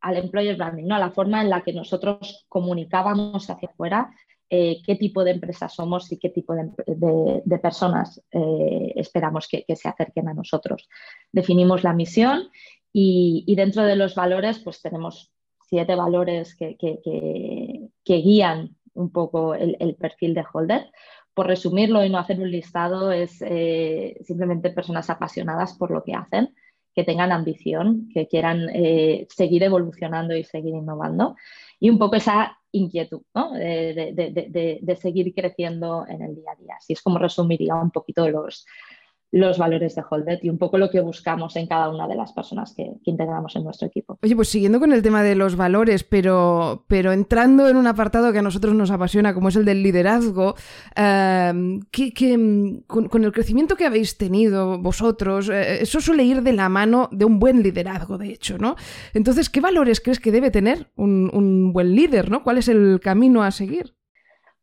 al 0.00 0.16
employer 0.16 0.56
branding, 0.56 0.86
¿no? 0.86 0.94
a 0.94 0.98
la 0.98 1.10
forma 1.10 1.42
en 1.42 1.50
la 1.50 1.62
que 1.62 1.72
nosotros 1.72 2.46
comunicábamos 2.48 3.48
hacia 3.50 3.68
afuera 3.68 4.10
eh, 4.52 4.82
qué 4.84 4.96
tipo 4.96 5.22
de 5.22 5.30
empresa 5.30 5.68
somos 5.68 6.10
y 6.10 6.18
qué 6.18 6.28
tipo 6.28 6.54
de, 6.54 7.58
personas 7.60 8.20
eh, 8.32 8.92
esperamos 8.96 9.46
que, 9.46 9.64
que, 9.64 9.76
se 9.76 9.88
acerquen 9.88 10.28
a 10.28 10.34
nosotros. 10.34 10.88
Definimos 11.30 11.84
la 11.84 11.92
misión 11.92 12.50
Y, 12.92 13.54
dentro 13.54 13.84
de 13.84 13.94
los 13.94 14.16
valores, 14.16 14.58
pues 14.58 14.82
tenemos 14.82 15.32
siete 15.68 15.94
valores 15.94 16.56
que, 16.56 16.76
guían 18.04 18.76
un 18.94 19.12
poco 19.12 19.54
el, 19.54 19.94
perfil 19.94 20.34
de 20.34 20.44
Holder. 20.52 20.90
Por 21.32 21.46
resumirlo 21.46 22.04
y 22.04 22.10
no 22.10 22.18
hacer 22.18 22.40
un 22.40 22.50
listado, 22.50 23.12
es 23.12 23.40
eh, 23.42 24.18
simplemente 24.24 24.70
personas 24.70 25.08
apasionadas 25.10 25.74
por 25.74 25.92
lo 25.92 26.02
que 26.02 26.14
hacen, 26.14 26.56
que 26.94 27.04
tengan 27.04 27.32
ambición, 27.32 28.08
que 28.12 28.26
quieran 28.26 28.68
eh, 28.72 29.26
seguir 29.30 29.62
evolucionando 29.62 30.36
y 30.36 30.44
seguir 30.44 30.74
innovando. 30.74 31.36
Y 31.78 31.90
un 31.90 31.98
poco 31.98 32.16
esa 32.16 32.58
inquietud 32.72 33.22
de, 33.54 34.98
seguir 35.00 35.34
creciendo 35.34 36.04
en 36.08 36.22
el 36.22 36.34
día 36.34 36.52
a 36.52 36.62
día. 36.62 36.74
Así 36.76 36.92
es 36.92 37.02
como 37.02 37.18
resumiría 37.18 37.74
un 37.74 37.90
poquito 37.90 38.28
los, 38.28 38.66
los 39.32 39.58
valores 39.58 39.94
de 39.94 40.02
Holded 40.08 40.40
y 40.42 40.48
un 40.48 40.58
poco 40.58 40.76
lo 40.76 40.90
que 40.90 41.00
buscamos 41.00 41.54
en 41.56 41.66
cada 41.66 41.88
una 41.88 42.08
de 42.08 42.16
las 42.16 42.32
personas 42.32 42.74
que, 42.74 42.94
integramos 43.04 43.54
en 43.56 43.64
nuestro 43.64 43.86
equipo. 43.86 44.18
Oye, 44.22 44.34
pues 44.34 44.48
siguiendo 44.48 44.80
con 44.80 44.92
el 44.92 45.02
tema 45.02 45.22
de 45.22 45.34
los 45.34 45.56
valores, 45.56 46.04
pero, 46.04 46.84
pero 46.88 47.12
entrando 47.12 47.68
en 47.68 47.76
un 47.76 47.86
apartado 47.86 48.32
que 48.32 48.38
a 48.38 48.42
nosotros 48.42 48.74
nos 48.74 48.90
apasiona, 48.90 49.34
como 49.34 49.48
es 49.48 49.56
el 49.56 49.64
del 49.64 49.82
liderazgo, 49.82 50.54
eh, 50.96 51.80
que, 51.90 52.82
con, 52.86 53.24
el 53.24 53.32
crecimiento 53.32 53.76
que 53.76 53.86
habéis 53.86 54.16
tenido 54.16 54.78
vosotros, 54.78 55.48
eh, 55.48 55.82
eso 55.82 56.00
suele 56.00 56.24
ir 56.24 56.42
de 56.42 56.52
la 56.52 56.68
mano 56.68 57.08
de 57.12 57.24
un 57.24 57.38
buen 57.38 57.62
liderazgo, 57.62 58.18
de 58.18 58.32
hecho, 58.32 58.58
¿no? 58.58 58.76
Entonces, 59.14 59.48
¿qué 59.48 59.60
valores 59.60 60.00
crees 60.00 60.20
que 60.20 60.32
debe 60.32 60.50
tener 60.50 60.90
un, 60.96 61.30
un 61.32 61.72
buen 61.72 61.94
líder, 61.94 62.30
¿no? 62.30 62.42
¿Cuál 62.42 62.58
es 62.58 62.68
el 62.68 63.00
camino 63.00 63.42
a 63.42 63.50
seguir? 63.50 63.94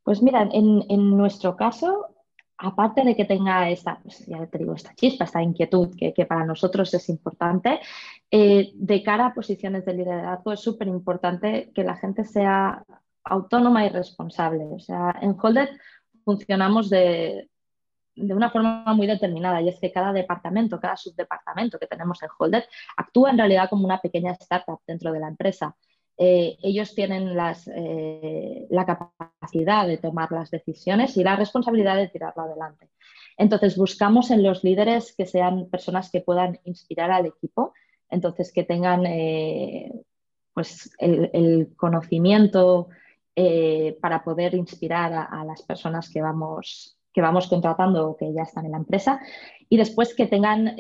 Pues 0.04 0.22
mira, 0.22 0.48
en, 0.54 0.84
en 0.90 1.18
nuestro 1.18 1.58
caso, 1.58 2.17
aparte 2.58 3.04
de 3.04 3.16
que 3.16 3.26
tenga 3.26 3.70
esta, 3.70 4.00
pues 4.02 4.26
ya 4.26 4.46
te 4.48 4.58
digo, 4.58 4.74
esta 4.74 4.94
chispa, 4.96 5.26
esta 5.26 5.42
inquietud 5.42 5.96
que, 5.96 6.26
para 6.26 6.46
nosotros 6.46 6.94
es 6.94 7.10
importante, 7.10 7.80
eh, 8.32 8.72
de 8.74 9.04
cara 9.04 9.28
a 9.28 9.34
posiciones 9.34 9.86
de 9.86 9.94
liderazgo 9.94 10.54
es 10.54 10.60
súper 10.60 10.88
importante 10.88 11.72
que 11.74 11.84
la 11.84 11.96
gente 11.96 12.24
sea 12.24 12.84
autónoma 13.24 13.86
y 13.86 13.90
responsable. 13.90 14.66
O 14.72 14.80
sea, 14.80 15.16
en 15.22 15.36
Holded 15.40 15.70
funcionamos 16.24 16.90
de, 16.90 17.50
de 18.18 18.34
una 18.34 18.50
forma 18.50 18.84
muy 18.94 19.08
determinada 19.08 19.62
y 19.62 19.70
es 19.70 19.80
que 19.80 19.92
cada 19.92 20.12
departamento, 20.12 20.80
cada 20.80 20.98
subdepartamento 20.98 21.78
que 21.78 21.88
tenemos 21.88 22.22
en 22.24 22.30
Holded 22.38 22.64
actúa 22.98 23.30
en 23.30 23.38
realidad 23.38 23.70
como 23.70 23.86
una 23.86 24.00
pequeña 24.00 24.32
startup 24.32 24.82
dentro 24.88 25.12
de 25.14 25.20
la 25.20 25.28
empresa. 25.28 25.76
Eh, 26.18 26.58
ellos 26.64 26.96
tienen 26.96 27.38
eh, 27.76 28.66
la 28.72 28.86
capacidad 28.86 29.86
de 29.86 29.98
tomar 29.98 30.32
las 30.32 30.50
decisiones 30.50 31.16
y 31.16 31.24
la 31.24 31.36
responsabilidad 31.36 31.96
de 31.96 32.08
tirarlo 32.08 32.44
adelante. 32.44 32.90
Entonces, 33.38 33.78
buscamos 33.78 34.32
en 34.32 34.42
los 34.42 34.64
líderes 34.64 35.14
que 35.16 35.28
sean 35.28 35.70
personas 35.70 36.10
que 36.10 36.22
puedan 36.22 36.60
inspirar 36.64 37.12
al 37.12 37.28
equipo, 37.28 37.74
entonces 38.10 38.52
que 38.52 38.64
tengan 38.64 39.06
eh, 39.06 39.92
pues 40.54 40.90
el, 40.98 41.76
conocimiento 41.76 42.88
para 44.02 44.24
poder 44.24 44.56
inspirar 44.56 45.14
a, 45.14 45.46
las 45.46 45.62
personas 45.62 46.10
que 46.10 46.24
vamos, 46.24 46.98
que 47.14 47.22
vamos 47.22 47.46
contratando 47.46 48.10
o 48.10 48.18
que 48.18 48.34
ya 48.34 48.42
están 48.42 48.66
en 48.66 48.72
la 48.72 48.80
empresa 48.80 49.20
y 49.70 49.78
después 49.78 50.16
que 50.16 50.26
tengan 50.26 50.76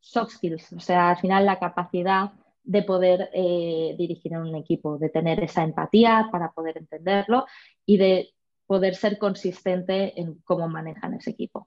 soft 0.00 0.32
skills, 0.32 0.72
o 0.72 0.80
sea, 0.80 1.10
al 1.10 1.18
final 1.18 1.46
la 1.46 1.60
capacidad 1.60 2.32
de 2.68 2.82
poder 2.82 3.30
eh, 3.32 3.94
dirigir 3.96 4.36
un 4.36 4.54
equipo, 4.54 4.98
de 4.98 5.08
tener 5.08 5.42
esa 5.42 5.64
empatía 5.64 6.28
para 6.30 6.52
poder 6.52 6.76
entenderlo 6.76 7.46
y 7.86 7.96
de 7.96 8.34
poder 8.66 8.94
ser 8.94 9.16
consistente 9.16 10.20
en 10.20 10.34
cómo 10.44 10.68
manejan 10.68 11.14
ese 11.14 11.30
equipo. 11.30 11.66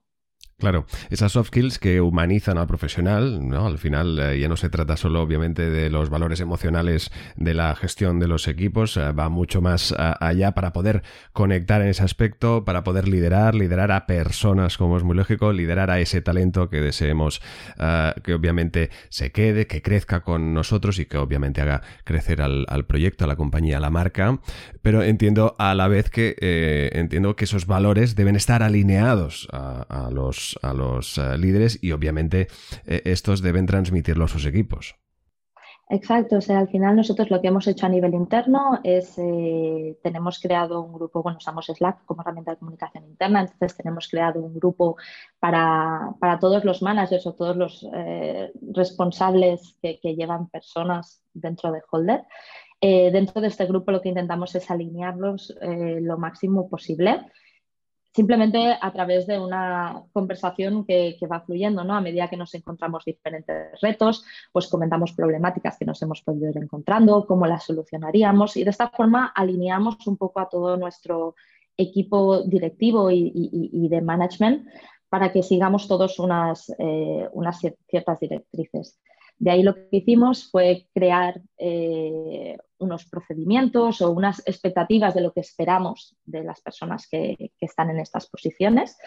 Claro, 0.62 0.86
esas 1.10 1.32
soft 1.32 1.48
skills 1.48 1.80
que 1.80 2.00
humanizan 2.00 2.56
al 2.56 2.68
profesional, 2.68 3.48
¿no? 3.48 3.66
Al 3.66 3.78
final 3.78 4.16
eh, 4.20 4.38
ya 4.38 4.46
no 4.46 4.56
se 4.56 4.70
trata 4.70 4.96
solo 4.96 5.20
obviamente 5.20 5.68
de 5.68 5.90
los 5.90 6.08
valores 6.08 6.38
emocionales 6.38 7.10
de 7.34 7.52
la 7.52 7.74
gestión 7.74 8.20
de 8.20 8.28
los 8.28 8.46
equipos, 8.46 8.96
eh, 8.96 9.10
va 9.10 9.28
mucho 9.28 9.60
más 9.60 9.92
allá 9.98 10.52
para 10.52 10.72
poder 10.72 11.02
conectar 11.32 11.82
en 11.82 11.88
ese 11.88 12.04
aspecto, 12.04 12.64
para 12.64 12.84
poder 12.84 13.08
liderar, 13.08 13.56
liderar 13.56 13.90
a 13.90 14.06
personas, 14.06 14.78
como 14.78 14.96
es 14.96 15.02
muy 15.02 15.16
lógico, 15.16 15.52
liderar 15.52 15.90
a 15.90 15.98
ese 15.98 16.22
talento 16.22 16.70
que 16.70 16.80
deseemos 16.80 17.42
eh, 17.80 18.12
que 18.22 18.32
obviamente 18.32 18.90
se 19.08 19.32
quede, 19.32 19.66
que 19.66 19.82
crezca 19.82 20.20
con 20.20 20.54
nosotros 20.54 21.00
y 21.00 21.06
que 21.06 21.18
obviamente 21.18 21.60
haga 21.60 21.82
crecer 22.04 22.40
al, 22.40 22.84
proyecto, 22.86 23.24
a 23.24 23.26
la 23.26 23.34
compañía, 23.34 23.78
a 23.78 23.80
la 23.80 23.90
marca. 23.90 24.38
Pero 24.80 25.02
entiendo 25.02 25.56
a 25.58 25.74
la 25.74 25.88
vez 25.88 26.08
que 26.08 26.36
entiendo 26.92 27.34
que 27.34 27.46
esos 27.46 27.66
valores 27.66 28.14
deben 28.14 28.36
estar 28.36 28.62
alineados 28.62 29.48
a 29.50 30.08
los 30.12 30.51
a 30.62 30.72
los 30.72 31.18
eh, 31.18 31.38
líderes 31.38 31.82
y 31.82 31.92
obviamente 31.92 32.48
eh, 32.86 33.02
estos 33.04 33.42
deben 33.42 33.66
transmitirlo 33.66 34.24
a 34.24 34.28
sus 34.28 34.46
equipos. 34.46 34.96
Exacto, 35.88 36.36
o 36.36 36.40
sea, 36.40 36.58
al 36.60 36.68
final 36.68 36.96
nosotros 36.96 37.30
lo 37.30 37.42
que 37.42 37.48
hemos 37.48 37.66
hecho 37.66 37.84
a 37.84 37.88
nivel 37.88 38.14
interno 38.14 38.80
es, 38.82 39.18
eh, 39.18 39.98
tenemos 40.02 40.40
creado 40.40 40.80
un 40.80 40.94
grupo, 40.94 41.22
bueno, 41.22 41.36
usamos 41.36 41.66
Slack 41.66 42.06
como 42.06 42.22
herramienta 42.22 42.52
de 42.52 42.56
comunicación 42.56 43.04
interna, 43.04 43.42
entonces 43.42 43.76
tenemos 43.76 44.08
creado 44.08 44.40
un 44.40 44.54
grupo 44.54 44.96
para, 45.38 46.14
todos 46.40 46.64
los 46.64 46.80
managers 46.80 47.26
o 47.26 47.34
todos 47.34 47.56
los 47.56 47.86
responsables 48.72 49.76
que, 49.82 49.98
llevan 50.02 50.48
personas 50.48 51.22
dentro 51.34 51.70
de 51.70 51.82
Holder. 51.90 52.22
dentro 52.80 53.42
de 53.42 53.48
este 53.48 53.66
grupo 53.66 53.92
lo 53.92 54.00
que 54.00 54.08
intentamos 54.08 54.54
es 54.54 54.70
alinearlos 54.70 55.54
lo 55.60 56.16
máximo 56.16 56.70
posible 56.70 57.20
simplemente 58.14 58.76
a 58.80 58.92
través 58.92 59.26
de 59.26 59.38
una 59.38 60.02
conversación 60.12 60.84
que, 60.84 61.16
va 61.30 61.40
fluyendo, 61.40 61.82
¿no? 61.82 61.94
A 61.94 62.00
medida 62.00 62.28
que 62.28 62.36
nos 62.36 62.54
encontramos 62.54 63.04
diferentes 63.04 63.80
retos, 63.80 64.24
pues 64.52 64.68
comentamos 64.68 65.12
problemáticas 65.12 65.78
que 65.78 65.84
nos 65.84 66.00
hemos 66.02 66.22
podido 66.22 66.50
ir 66.50 66.58
encontrando, 66.58 67.26
cómo 67.26 67.46
las 67.46 67.64
solucionaríamos 67.64 68.56
y 68.56 68.64
de 68.64 68.70
esta 68.70 68.90
forma 68.90 69.32
alineamos 69.34 70.06
un 70.06 70.16
poco 70.16 70.40
a 70.40 70.48
todo 70.48 70.76
nuestro 70.76 71.34
equipo 71.76 72.42
directivo 72.42 73.10
y, 73.10 73.88
de 73.88 74.00
management 74.02 74.68
para 75.08 75.32
que 75.32 75.42
sigamos 75.42 75.88
todos 75.88 76.18
unas, 76.18 76.72
eh, 76.78 77.28
unas 77.32 77.60
ciertas 77.88 78.20
directrices. 78.20 78.98
De 79.38 79.50
ahí 79.50 79.62
lo 79.62 79.74
que 79.74 79.88
hicimos 79.90 80.50
fue 80.50 80.86
crear 80.94 81.40
eh, 81.58 82.56
unos 82.82 83.06
procedimientos 83.06 84.00
o 84.02 84.10
unas 84.10 84.42
expectativas 84.46 85.14
de 85.14 85.22
lo 85.22 85.32
que 85.32 85.40
esperamos 85.40 86.16
de 86.24 86.42
las 86.44 86.60
personas 86.60 87.08
que, 87.08 87.52
están 87.60 87.90
en 87.90 88.00
estas 88.00 88.26
posiciones 88.26 88.98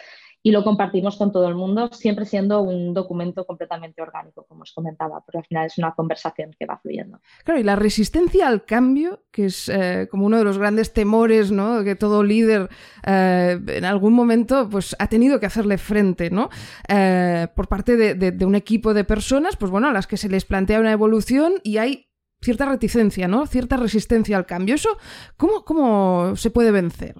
y 0.42 0.50
lo 0.50 0.62
compartimos 0.62 1.16
con 1.16 1.32
todo 1.32 1.48
el 1.48 1.56
mundo, 1.56 1.88
siempre 1.92 2.24
siendo 2.24 2.62
un 2.62 2.94
documento 2.94 3.44
completamente 3.44 4.00
orgánico, 4.00 4.44
como 4.48 4.62
os 4.62 4.72
comentaba, 4.72 5.22
pero 5.26 5.40
al 5.40 5.44
final 5.44 5.66
es 5.66 5.76
una 5.76 5.92
conversación 5.92 6.52
que 6.58 6.66
va 6.66 6.78
fluyendo. 6.78 7.18
Claro, 7.44 7.58
y 7.58 7.64
la 7.64 7.74
resistencia 7.74 8.46
al 8.46 8.64
cambio, 8.64 9.24
que 9.32 9.46
es 9.46 9.68
eh, 9.68 10.06
como 10.08 10.24
uno 10.24 10.38
de 10.38 10.44
los 10.44 10.58
grandes 10.58 10.92
temores, 10.92 11.50
¿no? 11.50 11.82
Que 11.82 11.96
todo 11.96 12.22
líder 12.22 12.68
eh, 13.04 13.60
en 13.66 13.84
algún 13.84 14.12
momento 14.12 14.68
pues, 14.70 14.94
ha 15.00 15.08
tenido 15.08 15.40
que 15.40 15.46
hacerle 15.46 15.78
frente, 15.78 16.30
¿no? 16.30 16.48
Eh, 16.88 17.48
por 17.56 17.66
parte 17.66 17.96
de, 17.96 18.14
de, 18.14 18.44
un 18.44 18.54
equipo 18.54 18.94
de 18.94 19.02
personas, 19.02 19.56
pues 19.56 19.72
bueno, 19.72 19.88
a 19.88 19.92
las 19.92 20.06
que 20.06 20.16
se 20.16 20.28
les 20.28 20.44
plantea 20.44 20.78
una 20.78 20.92
evolución 20.92 21.54
y 21.64 21.78
hay 21.78 22.05
cierta 22.46 22.64
reticencia, 22.64 23.26
¿no? 23.28 23.46
Cierta 23.46 23.76
resistencia 23.76 24.36
al 24.36 24.46
cambio. 24.46 24.76
¿Eso 24.76 24.90
cómo, 25.36 25.64
cómo 25.64 26.36
se 26.36 26.50
puede 26.50 26.70
vencer? 26.70 27.16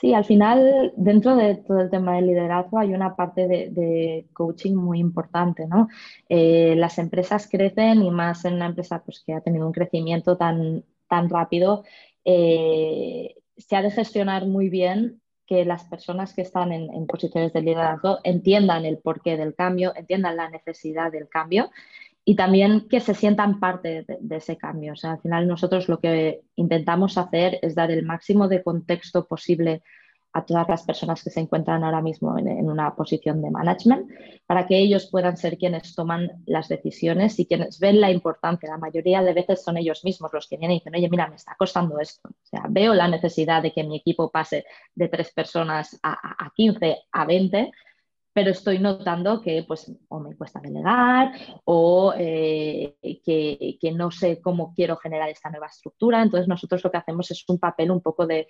Sí, 0.00 0.14
al 0.14 0.24
final, 0.24 0.92
dentro 0.96 1.36
de 1.36 1.56
todo 1.56 1.80
el 1.80 1.90
tema 1.90 2.16
del 2.16 2.26
liderazgo 2.28 2.78
hay 2.78 2.94
una 2.94 3.16
parte 3.16 3.46
de, 3.48 4.26
coaching 4.32 4.74
muy 4.74 4.98
importante, 4.98 5.66
¿no? 5.66 5.88
Eh, 6.28 6.74
las 6.76 6.98
empresas 6.98 7.48
crecen 7.50 8.02
y 8.02 8.10
más 8.10 8.44
en 8.46 8.54
una 8.54 8.66
empresa 8.66 9.02
pues, 9.04 9.22
que 9.24 9.34
ha 9.34 9.42
tenido 9.42 9.66
un 9.66 9.72
crecimiento 9.72 10.36
tan, 10.38 10.84
tan 11.06 11.28
rápido, 11.28 11.84
eh, 12.24 13.34
se 13.58 13.76
ha 13.76 13.82
de 13.82 13.90
gestionar 13.90 14.46
muy 14.46 14.70
bien 14.70 15.20
que 15.46 15.64
las 15.66 15.84
personas 15.84 16.32
que 16.32 16.42
están 16.42 16.72
en, 16.72 16.94
en, 16.94 17.06
posiciones 17.06 17.52
de 17.52 17.60
liderazgo 17.60 18.20
entiendan 18.24 18.86
el 18.86 18.98
porqué 18.98 19.36
del 19.36 19.54
cambio, 19.54 19.92
entiendan 19.96 20.36
la 20.36 20.48
necesidad 20.48 21.12
del 21.12 21.28
cambio 21.28 21.70
y 22.24 22.36
también 22.36 22.86
que 22.88 23.00
se 23.00 23.14
sientan 23.14 23.60
parte 23.60 24.04
de, 24.06 24.36
ese 24.36 24.56
cambio. 24.56 24.92
O 24.92 24.96
sea, 24.96 25.12
al 25.12 25.20
final 25.20 25.48
nosotros 25.48 25.88
lo 25.88 26.00
que 26.00 26.42
intentamos 26.56 27.18
hacer 27.18 27.58
es 27.62 27.74
dar 27.74 27.90
el 27.90 28.04
máximo 28.04 28.48
de 28.48 28.62
contexto 28.62 29.26
posible 29.26 29.82
a 30.32 30.44
todas 30.44 30.68
las 30.68 30.84
personas 30.84 31.24
que 31.24 31.30
se 31.30 31.40
encuentran 31.40 31.82
ahora 31.82 32.00
mismo 32.00 32.38
en, 32.38 32.70
una 32.70 32.94
posición 32.94 33.42
de 33.42 33.50
management 33.50 34.08
para 34.46 34.64
que 34.66 34.78
ellos 34.78 35.08
puedan 35.10 35.36
ser 35.36 35.58
quienes 35.58 35.94
toman 35.96 36.30
las 36.46 36.68
decisiones 36.68 37.36
y 37.40 37.46
quienes 37.46 37.80
ven 37.80 38.00
la 38.00 38.12
importancia. 38.12 38.70
La 38.70 38.78
mayoría 38.78 39.22
de 39.22 39.34
veces 39.34 39.64
son 39.64 39.76
ellos 39.76 40.04
mismos 40.04 40.30
los 40.32 40.46
que 40.46 40.56
vienen 40.56 40.76
y 40.76 40.78
dicen, 40.80 40.94
oye, 40.94 41.08
mira, 41.08 41.26
me 41.26 41.34
está 41.34 41.56
costando 41.58 41.98
esto. 41.98 42.28
O 42.28 42.46
sea, 42.46 42.66
veo 42.68 42.94
la 42.94 43.08
necesidad 43.08 43.60
de 43.60 43.72
que 43.72 43.82
mi 43.82 43.96
equipo 43.96 44.30
pase 44.30 44.66
de 44.94 45.08
tres 45.08 45.32
personas 45.32 45.98
a, 46.02 46.44
a 46.44 46.52
15, 46.54 46.96
a 47.10 47.24
20 47.24 47.72
pero 48.40 48.52
estoy 48.52 48.78
notando 48.78 49.42
que 49.42 49.64
pues 49.68 49.92
o 50.08 50.18
me 50.18 50.34
cuesta 50.34 50.60
delegar 50.60 51.32
o 51.66 52.14
eh, 52.16 52.96
que, 53.22 53.92
no 53.94 54.10
sé 54.10 54.40
cómo 54.40 54.72
quiero 54.74 54.96
generar 54.96 55.28
esta 55.28 55.50
nueva 55.50 55.66
estructura. 55.66 56.22
Entonces 56.22 56.48
nosotros 56.48 56.82
lo 56.82 56.90
que 56.90 56.96
hacemos 56.96 57.30
es 57.30 57.44
un 57.48 57.58
papel 57.58 57.90
un 57.90 58.00
poco 58.00 58.26
de, 58.26 58.48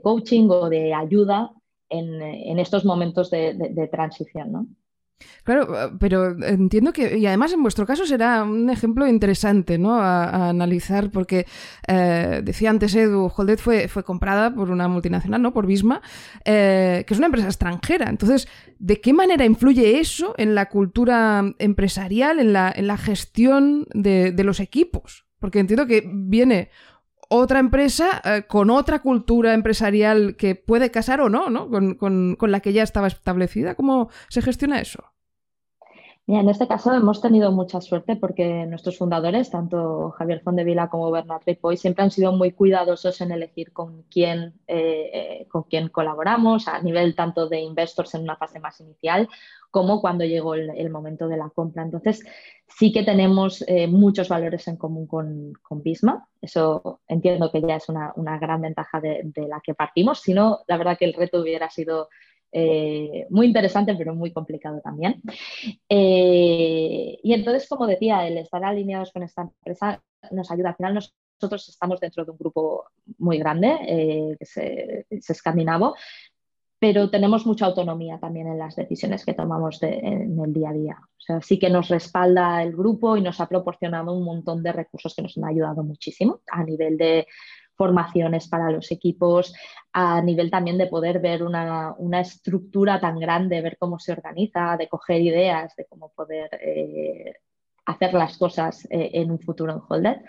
coaching 0.00 0.46
o 0.50 0.68
de 0.68 0.94
ayuda 0.94 1.50
en, 1.88 2.60
estos 2.60 2.84
momentos 2.84 3.28
de, 3.28 3.88
transición. 3.90 4.52
¿no? 4.52 4.66
Claro, 5.42 5.96
pero 5.98 6.36
entiendo 6.44 6.92
que, 6.92 7.18
y 7.18 7.26
además 7.26 7.52
en 7.52 7.62
vuestro 7.62 7.86
caso 7.86 8.06
será 8.06 8.42
un 8.44 8.70
ejemplo 8.70 9.06
interesante, 9.06 9.78
¿no? 9.78 9.94
A, 10.00 10.48
analizar, 10.48 11.10
porque 11.10 11.46
eh, 11.86 12.40
decía 12.42 12.70
antes 12.70 12.94
Edu, 12.94 13.30
Holdet 13.34 13.58
fue, 13.58 13.88
fue 13.88 14.04
comprada 14.04 14.54
por 14.54 14.70
una 14.70 14.88
multinacional, 14.88 15.42
¿no? 15.42 15.52
Por 15.52 15.66
Visma, 15.66 16.00
eh, 16.44 17.04
que 17.06 17.14
es 17.14 17.18
una 17.18 17.26
empresa 17.26 17.48
extranjera. 17.48 18.08
Entonces, 18.08 18.48
¿de 18.78 19.00
qué 19.00 19.12
manera 19.12 19.44
influye 19.44 20.00
eso 20.00 20.34
en 20.38 20.54
la 20.54 20.68
cultura 20.68 21.44
empresarial, 21.58 22.40
en 22.40 22.52
la, 22.52 22.72
en 22.74 22.86
la 22.86 22.96
gestión 22.96 23.86
de, 23.92 24.32
de 24.32 24.44
los 24.44 24.60
equipos? 24.60 25.26
Porque 25.38 25.58
entiendo 25.58 25.86
que 25.86 26.08
viene 26.10 26.70
otra 27.28 27.58
empresa 27.58 28.20
eh, 28.24 28.44
con 28.46 28.70
otra 28.70 29.00
cultura 29.00 29.54
empresarial 29.54 30.36
que 30.36 30.54
puede 30.54 30.90
casar 30.90 31.20
o 31.20 31.28
no, 31.28 31.50
¿no? 31.50 31.68
Con, 31.68 31.94
con, 31.94 32.36
con, 32.36 32.50
la 32.50 32.60
que 32.60 32.72
ya 32.72 32.82
estaba 32.82 33.08
establecida. 33.08 33.74
¿Cómo 33.74 34.10
se 34.28 34.42
gestiona 34.42 34.80
eso? 34.80 35.13
Mira, 36.26 36.40
en 36.40 36.48
este 36.48 36.66
caso 36.66 36.92
hemos 36.94 37.20
tenido 37.20 37.52
mucha 37.52 37.82
suerte 37.82 38.16
porque 38.16 38.64
nuestros 38.64 38.96
fundadores, 38.96 39.50
tanto 39.50 40.10
Javier 40.12 40.40
Fondevila 40.40 40.88
como 40.88 41.10
Bernard 41.10 41.42
Ripoll, 41.44 41.76
siempre 41.76 42.02
han 42.02 42.10
sido 42.10 42.32
muy 42.32 42.52
cuidadosos 42.52 43.20
en 43.20 43.30
elegir 43.30 43.72
con 43.72 44.04
quién, 44.04 44.54
eh, 44.66 45.46
con 45.50 45.64
quién 45.64 45.88
colaboramos, 45.88 46.66
a 46.66 46.80
nivel 46.80 47.14
tanto 47.14 47.46
de 47.46 47.60
investors 47.60 48.14
en 48.14 48.22
una 48.22 48.36
fase 48.36 48.58
más 48.58 48.80
inicial 48.80 49.28
como 49.74 50.00
cuando 50.00 50.24
llegó 50.24 50.54
el, 50.54 50.88
momento 50.88 51.26
de 51.26 51.36
la 51.36 51.50
compra. 51.50 51.82
Entonces, 51.82 52.24
sí 52.68 52.92
que 52.92 53.02
tenemos 53.02 53.64
eh, 53.66 53.88
muchos 53.88 54.28
valores 54.28 54.68
en 54.68 54.76
común 54.76 55.08
con, 55.08 55.52
con, 55.62 55.82
Bisma. 55.82 56.28
Eso 56.40 57.00
entiendo 57.08 57.50
que 57.50 57.60
ya 57.60 57.74
es 57.74 57.88
una, 57.88 58.12
una 58.14 58.38
gran 58.38 58.60
ventaja 58.60 59.00
de, 59.00 59.32
la 59.48 59.60
que 59.60 59.74
partimos. 59.74 60.20
Si 60.20 60.32
no, 60.32 60.60
la 60.68 60.76
verdad 60.76 60.96
que 60.96 61.06
el 61.06 61.12
reto 61.12 61.40
hubiera 61.40 61.70
sido 61.70 62.08
eh, 62.56 63.26
muy 63.30 63.48
interesante, 63.48 63.96
pero 63.96 64.14
muy 64.14 64.32
complicado 64.32 64.80
también. 64.80 65.20
Eh, 65.88 67.18
y 67.20 67.32
entonces, 67.32 67.68
como 67.68 67.88
decía, 67.88 68.26
el 68.28 68.38
estar 68.38 68.64
alineados 68.64 69.10
con 69.10 69.24
esta 69.24 69.42
empresa 69.42 70.00
nos 70.30 70.50
ayuda. 70.52 70.68
Al 70.68 70.76
final, 70.76 70.94
nosotros 70.94 71.68
estamos 71.68 71.98
dentro 71.98 72.24
de 72.24 72.30
un 72.30 72.38
grupo 72.38 72.84
muy 73.18 73.38
grande, 73.38 73.76
eh, 73.88 74.36
que 74.38 75.06
es, 75.10 75.30
escandinavo, 75.30 75.96
pero 76.78 77.10
tenemos 77.10 77.44
mucha 77.44 77.66
autonomía 77.66 78.20
también 78.20 78.46
en 78.46 78.58
las 78.58 78.76
decisiones 78.76 79.24
que 79.24 79.34
tomamos 79.34 79.82
en 79.82 80.38
el 80.38 80.52
día 80.52 80.68
a 80.68 80.74
día. 80.74 80.98
O 81.02 81.20
sea, 81.20 81.40
sí 81.40 81.58
que 81.58 81.70
nos 81.70 81.88
respalda 81.88 82.62
el 82.62 82.76
grupo 82.76 83.16
y 83.16 83.20
nos 83.20 83.40
ha 83.40 83.48
proporcionado 83.48 84.12
un 84.12 84.24
montón 84.24 84.62
de 84.62 84.72
recursos 84.72 85.12
que 85.12 85.22
nos 85.22 85.36
han 85.38 85.46
ayudado 85.46 85.82
muchísimo 85.82 86.42
a 86.52 86.62
nivel 86.62 86.96
de 86.98 87.26
formaciones 87.76 88.48
para 88.48 88.70
los 88.70 88.90
equipos, 88.90 89.54
a 89.92 90.20
nivel 90.22 90.50
también 90.50 90.78
de 90.78 90.86
poder 90.86 91.20
ver 91.20 91.42
una, 91.42 91.94
estructura 92.20 93.00
tan 93.00 93.18
grande, 93.18 93.60
ver 93.60 93.76
cómo 93.78 93.98
se 93.98 94.12
organiza, 94.12 94.76
de 94.76 94.88
coger 94.88 95.20
ideas, 95.20 95.74
de 95.76 95.86
cómo 95.86 96.12
poder 96.14 96.50
eh, 96.60 97.34
hacer 97.86 98.14
las 98.14 98.38
cosas 98.38 98.86
eh, 98.90 99.10
en 99.14 99.30
un 99.30 99.40
futuro 99.40 99.72
en 99.72 99.80
Holder 99.88 100.22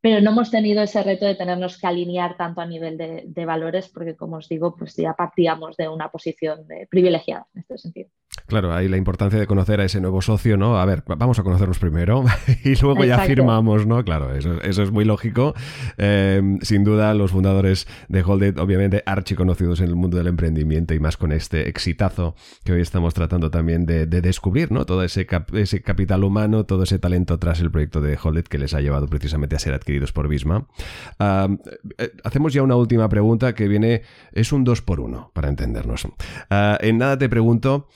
pero 0.00 0.20
no 0.22 0.30
hemos 0.30 0.50
tenido 0.50 0.82
ese 0.82 1.02
reto 1.02 1.26
de 1.26 1.34
tenernos 1.34 1.78
que 1.78 1.86
alinear 1.86 2.36
tanto 2.36 2.60
a 2.62 2.66
nivel 2.66 2.96
de, 2.96 3.44
valores, 3.44 3.88
porque 3.90 4.16
como 4.16 4.36
os 4.36 4.48
digo, 4.48 4.74
pues 4.74 4.96
ya 4.96 5.12
partíamos 5.12 5.76
de 5.76 5.88
una 5.88 6.10
posición 6.10 6.66
privilegiada 6.88 7.46
en 7.54 7.60
este 7.60 7.76
sentido. 7.76 8.10
Claro, 8.46 8.74
hay 8.74 8.88
la 8.88 8.96
importancia 8.96 9.38
de 9.38 9.46
conocer 9.46 9.80
a 9.80 9.84
ese 9.84 10.00
nuevo 10.00 10.22
socio, 10.22 10.56
¿no? 10.56 10.78
A 10.78 10.84
ver, 10.84 11.02
vamos 11.06 11.38
a 11.38 11.42
conocernos 11.42 11.78
primero 11.78 12.24
y 12.64 12.74
luego 12.76 13.04
ya 13.04 13.18
firmamos, 13.20 13.86
¿no? 13.86 14.04
Claro, 14.04 14.34
eso, 14.34 14.60
es 14.62 14.90
muy 14.90 15.04
lógico. 15.04 15.54
Eh, 15.98 16.58
sin 16.62 16.84
duda, 16.84 17.14
los 17.14 17.30
fundadores 17.30 17.86
de 18.08 18.22
Holded, 18.22 18.58
obviamente, 18.58 19.02
archiconocidos 19.06 19.80
en 19.80 19.88
el 19.88 19.96
mundo 19.96 20.16
del 20.16 20.26
emprendimiento 20.26 20.94
y 20.94 21.00
más 21.00 21.16
con 21.16 21.32
este 21.32 21.68
exitazo 21.68 22.34
que 22.64 22.72
hoy 22.72 22.80
estamos 22.80 23.14
tratando 23.14 23.50
también 23.50 23.86
de, 23.86 24.06
descubrir, 24.06 24.70
¿no? 24.72 24.84
Todo 24.84 25.02
ese, 25.04 25.26
ese 25.54 25.82
capital 25.82 26.24
humano, 26.24 26.64
todo 26.64 26.82
ese 26.82 26.98
talento 26.98 27.38
tras 27.38 27.60
el 27.60 27.70
proyecto 27.70 28.00
de 28.00 28.18
Holded 28.22 28.44
que 28.44 28.58
les 28.58 28.74
ha 28.74 28.80
llevado 28.80 29.06
precisamente 29.06 29.56
a 29.56 29.58
ser 29.58 29.74
adquiridos 29.74 30.12
por 30.12 30.28
Bisma. 30.28 30.66
Eh, 31.18 32.10
hacemos 32.24 32.52
ya 32.52 32.62
una 32.62 32.76
última 32.76 33.08
pregunta 33.08 33.54
que 33.54 33.68
viene, 33.68 34.02
es 34.32 34.52
un 34.52 34.64
2 34.64 34.82
por 34.82 35.00
1 35.00 35.30
para 35.34 35.48
entendernos. 35.48 36.06
Ah, 36.50 36.78
en 36.80 36.98
nada 36.98 37.18
te 37.18 37.28
pregunto, 37.28 37.88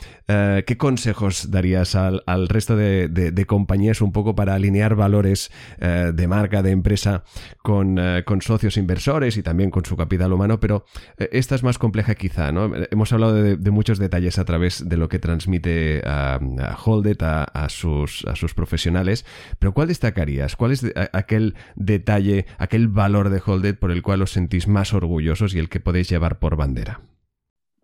eh, 0.45 0.65
¿qué 0.65 0.77
consejos 0.77 1.51
darías 1.51 1.95
al, 1.95 2.49
resto 2.49 2.77
de, 2.77 3.45
compañías 3.47 4.01
un 4.01 4.13
poco 4.13 4.35
para 4.35 4.55
alinear 4.55 4.95
valores 4.95 5.51
eh, 5.79 6.13
de 6.15 6.29
marca, 6.29 6.63
de 6.63 6.71
empresa 6.71 7.25
con, 7.63 7.99
socios 8.41 8.77
inversores 8.77 9.37
y 9.37 9.43
también 9.43 9.71
con 9.71 9.85
su 9.85 9.97
capital 9.97 10.33
humano? 10.33 10.61
Pero 10.61 10.85
esta 11.17 11.55
es 11.55 11.63
más 11.63 11.79
compleja 11.79 12.15
quizá, 12.15 12.53
¿no? 12.53 12.71
Hemos 12.91 13.13
hablado 13.13 13.35
de, 13.35 13.71
muchos 13.71 13.99
detalles 13.99 14.39
a 14.39 14.45
través 14.45 14.89
de 14.89 14.97
lo 14.97 15.09
que 15.09 15.19
transmite 15.19 16.03
a, 16.05 16.39
a, 16.39 17.69
sus, 17.69 18.25
a 18.27 18.37
sus 18.37 18.55
profesionales, 18.55 19.25
pero 19.59 19.75
¿cuál 19.75 19.89
destacarías? 19.89 20.57
¿Cuál 20.57 20.73
es 20.73 20.87
aquel 21.13 21.55
detalle, 21.75 22.47
aquel 22.59 22.89
valor 22.89 23.31
de 23.31 23.43
Holded 23.45 23.77
por 23.79 23.91
el 23.91 24.03
cual 24.03 24.23
os 24.23 24.33
sentís 24.33 24.69
más 24.69 24.93
orgullosos 24.93 25.55
y 25.55 25.59
el 25.59 25.69
que 25.69 25.81
podéis 25.81 26.09
llevar 26.09 26.39
por 26.39 26.57
bandera? 26.57 27.01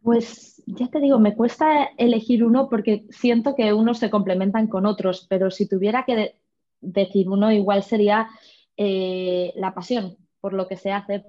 Pues 0.02 0.49
ya 0.74 0.88
te 0.88 1.00
digo, 1.00 1.18
me 1.18 1.34
cuesta 1.34 1.90
elegir 1.96 2.44
uno 2.44 2.68
porque 2.68 3.06
siento 3.10 3.54
que 3.54 3.72
unos 3.72 3.98
se 3.98 4.10
complementan 4.10 4.66
con 4.66 4.86
otros, 4.86 5.26
pero 5.28 5.50
si 5.50 5.68
tuviera 5.68 6.04
que 6.04 6.36
decir 6.80 7.28
uno, 7.28 7.52
igual 7.52 7.82
sería 7.82 8.28
eh, 8.76 9.52
la 9.56 9.74
pasión 9.74 10.16
por 10.40 10.52
lo 10.52 10.66
que 10.68 10.76
se 10.76 10.92
hace. 10.92 11.24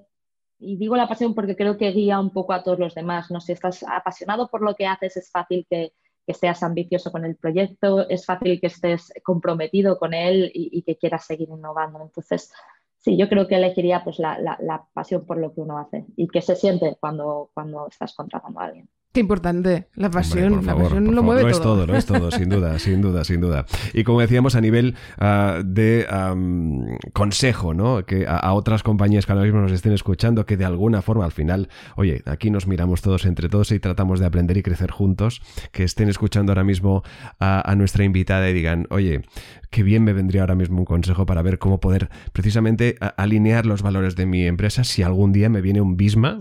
Y 0.60 0.78
digo 0.78 0.96
la 0.96 1.08
pasión 1.08 1.34
porque 1.34 1.56
creo 1.56 1.78
que 1.78 1.92
guía 1.92 2.20
un 2.20 2.32
poco 2.32 2.54
a 2.54 2.64
todos 2.64 2.80
los 2.80 2.96
demás. 2.96 3.32
¿no? 3.32 3.42
Si 3.42 3.52
estás 3.52 3.84
apasionado 3.84 4.50
por 4.50 4.62
lo 4.62 4.76
que 4.76 4.88
haces, 4.88 5.18
es 5.18 5.32
fácil 5.32 5.66
que, 5.70 5.94
seas 6.34 6.64
ambicioso 6.64 7.12
con 7.12 7.26
el 7.26 7.36
proyecto, 7.36 8.08
es 8.08 8.26
fácil 8.26 8.62
que 8.62 8.68
estés 8.68 9.12
comprometido 9.22 10.00
con 10.00 10.14
él 10.14 10.50
y, 10.54 10.82
que 10.84 10.96
quieras 10.96 11.26
seguir 11.26 11.50
innovando. 11.50 12.02
Entonces, 12.02 12.54
sí, 13.00 13.18
yo 13.18 13.28
creo 13.28 13.50
que 13.50 13.56
elegiría 13.56 14.02
pues, 14.02 14.18
la, 14.18 14.40
la, 14.40 14.88
pasión 14.94 15.26
por 15.26 15.38
lo 15.38 15.54
que 15.54 15.60
uno 15.60 15.78
hace 15.78 16.06
y 16.16 16.30
que 16.30 16.42
se 16.42 16.56
siente 16.56 16.96
cuando, 17.02 17.52
cuando 17.54 17.88
estás 17.90 18.16
contratando 18.16 18.62
a 18.62 18.64
alguien. 18.64 18.88
Qué 19.14 19.20
importante, 19.20 19.88
la 19.96 20.10
pasión, 20.10 20.66
la 20.66 20.74
pasión 20.74 21.14
lo 21.14 21.22
mueve 21.22 21.42
todo. 21.42 21.52
es 21.52 21.62
todo, 21.62 21.86
lo 21.86 21.96
es 21.98 22.06
todo, 22.06 22.32
sin 22.32 22.48
duda, 22.48 22.80
sin 22.80 23.02
duda, 23.02 23.26
sin 23.26 23.42
duda. 23.42 23.66
Y 23.94 24.06
como 24.06 24.22
decíamos, 24.22 24.56
a 24.56 24.62
nivel 24.62 24.96
uh, 25.20 25.62
de 25.66 26.08
um, 26.10 26.86
consejo, 27.12 27.74
¿no? 27.74 28.06
Que 28.06 28.26
a, 28.26 28.38
a, 28.38 28.54
otras 28.54 28.84
compañías 28.84 29.26
que 29.26 29.34
ahora 29.34 29.44
mismo 29.44 29.60
nos 29.60 29.74
estén 29.74 29.92
escuchando, 29.92 30.46
que 30.46 30.56
de 30.56 30.64
alguna 30.64 31.02
forma 31.02 31.26
al 31.26 31.34
final, 31.34 31.68
oye, 31.98 32.22
aquí 32.26 32.52
nos 32.52 32.68
miramos 32.68 33.02
todos 33.02 33.26
entre 33.26 33.50
todos 33.50 33.74
y 33.74 33.80
tratamos 33.80 34.22
de 34.22 34.28
aprender 34.28 34.56
y 34.56 34.64
crecer 34.64 34.92
juntos, 34.92 35.42
que 35.74 35.84
estén 35.84 36.08
escuchando 36.08 36.54
ahora 36.54 36.64
mismo 36.64 37.04
a, 37.38 37.70
a 37.70 37.76
nuestra 37.76 38.06
invitada 38.06 38.50
y 38.50 38.54
digan, 38.54 38.88
oye, 38.92 39.24
qué 39.72 39.84
bien 39.84 40.04
me 40.04 40.14
vendría 40.14 40.42
ahora 40.42 40.56
mismo 40.56 40.80
un 40.80 40.86
consejo 40.86 41.26
para 41.26 41.42
ver 41.42 41.58
cómo 41.58 41.80
poder 41.80 42.10
precisamente 42.34 42.98
alinear 43.18 43.66
los 43.66 43.82
valores 43.82 44.16
de 44.16 44.26
mi 44.26 44.46
empresa 44.46 44.84
si 44.84 45.02
algún 45.02 45.32
día 45.32 45.50
me 45.50 45.62
viene 45.62 45.82
un 45.82 45.98
bisma 45.98 46.40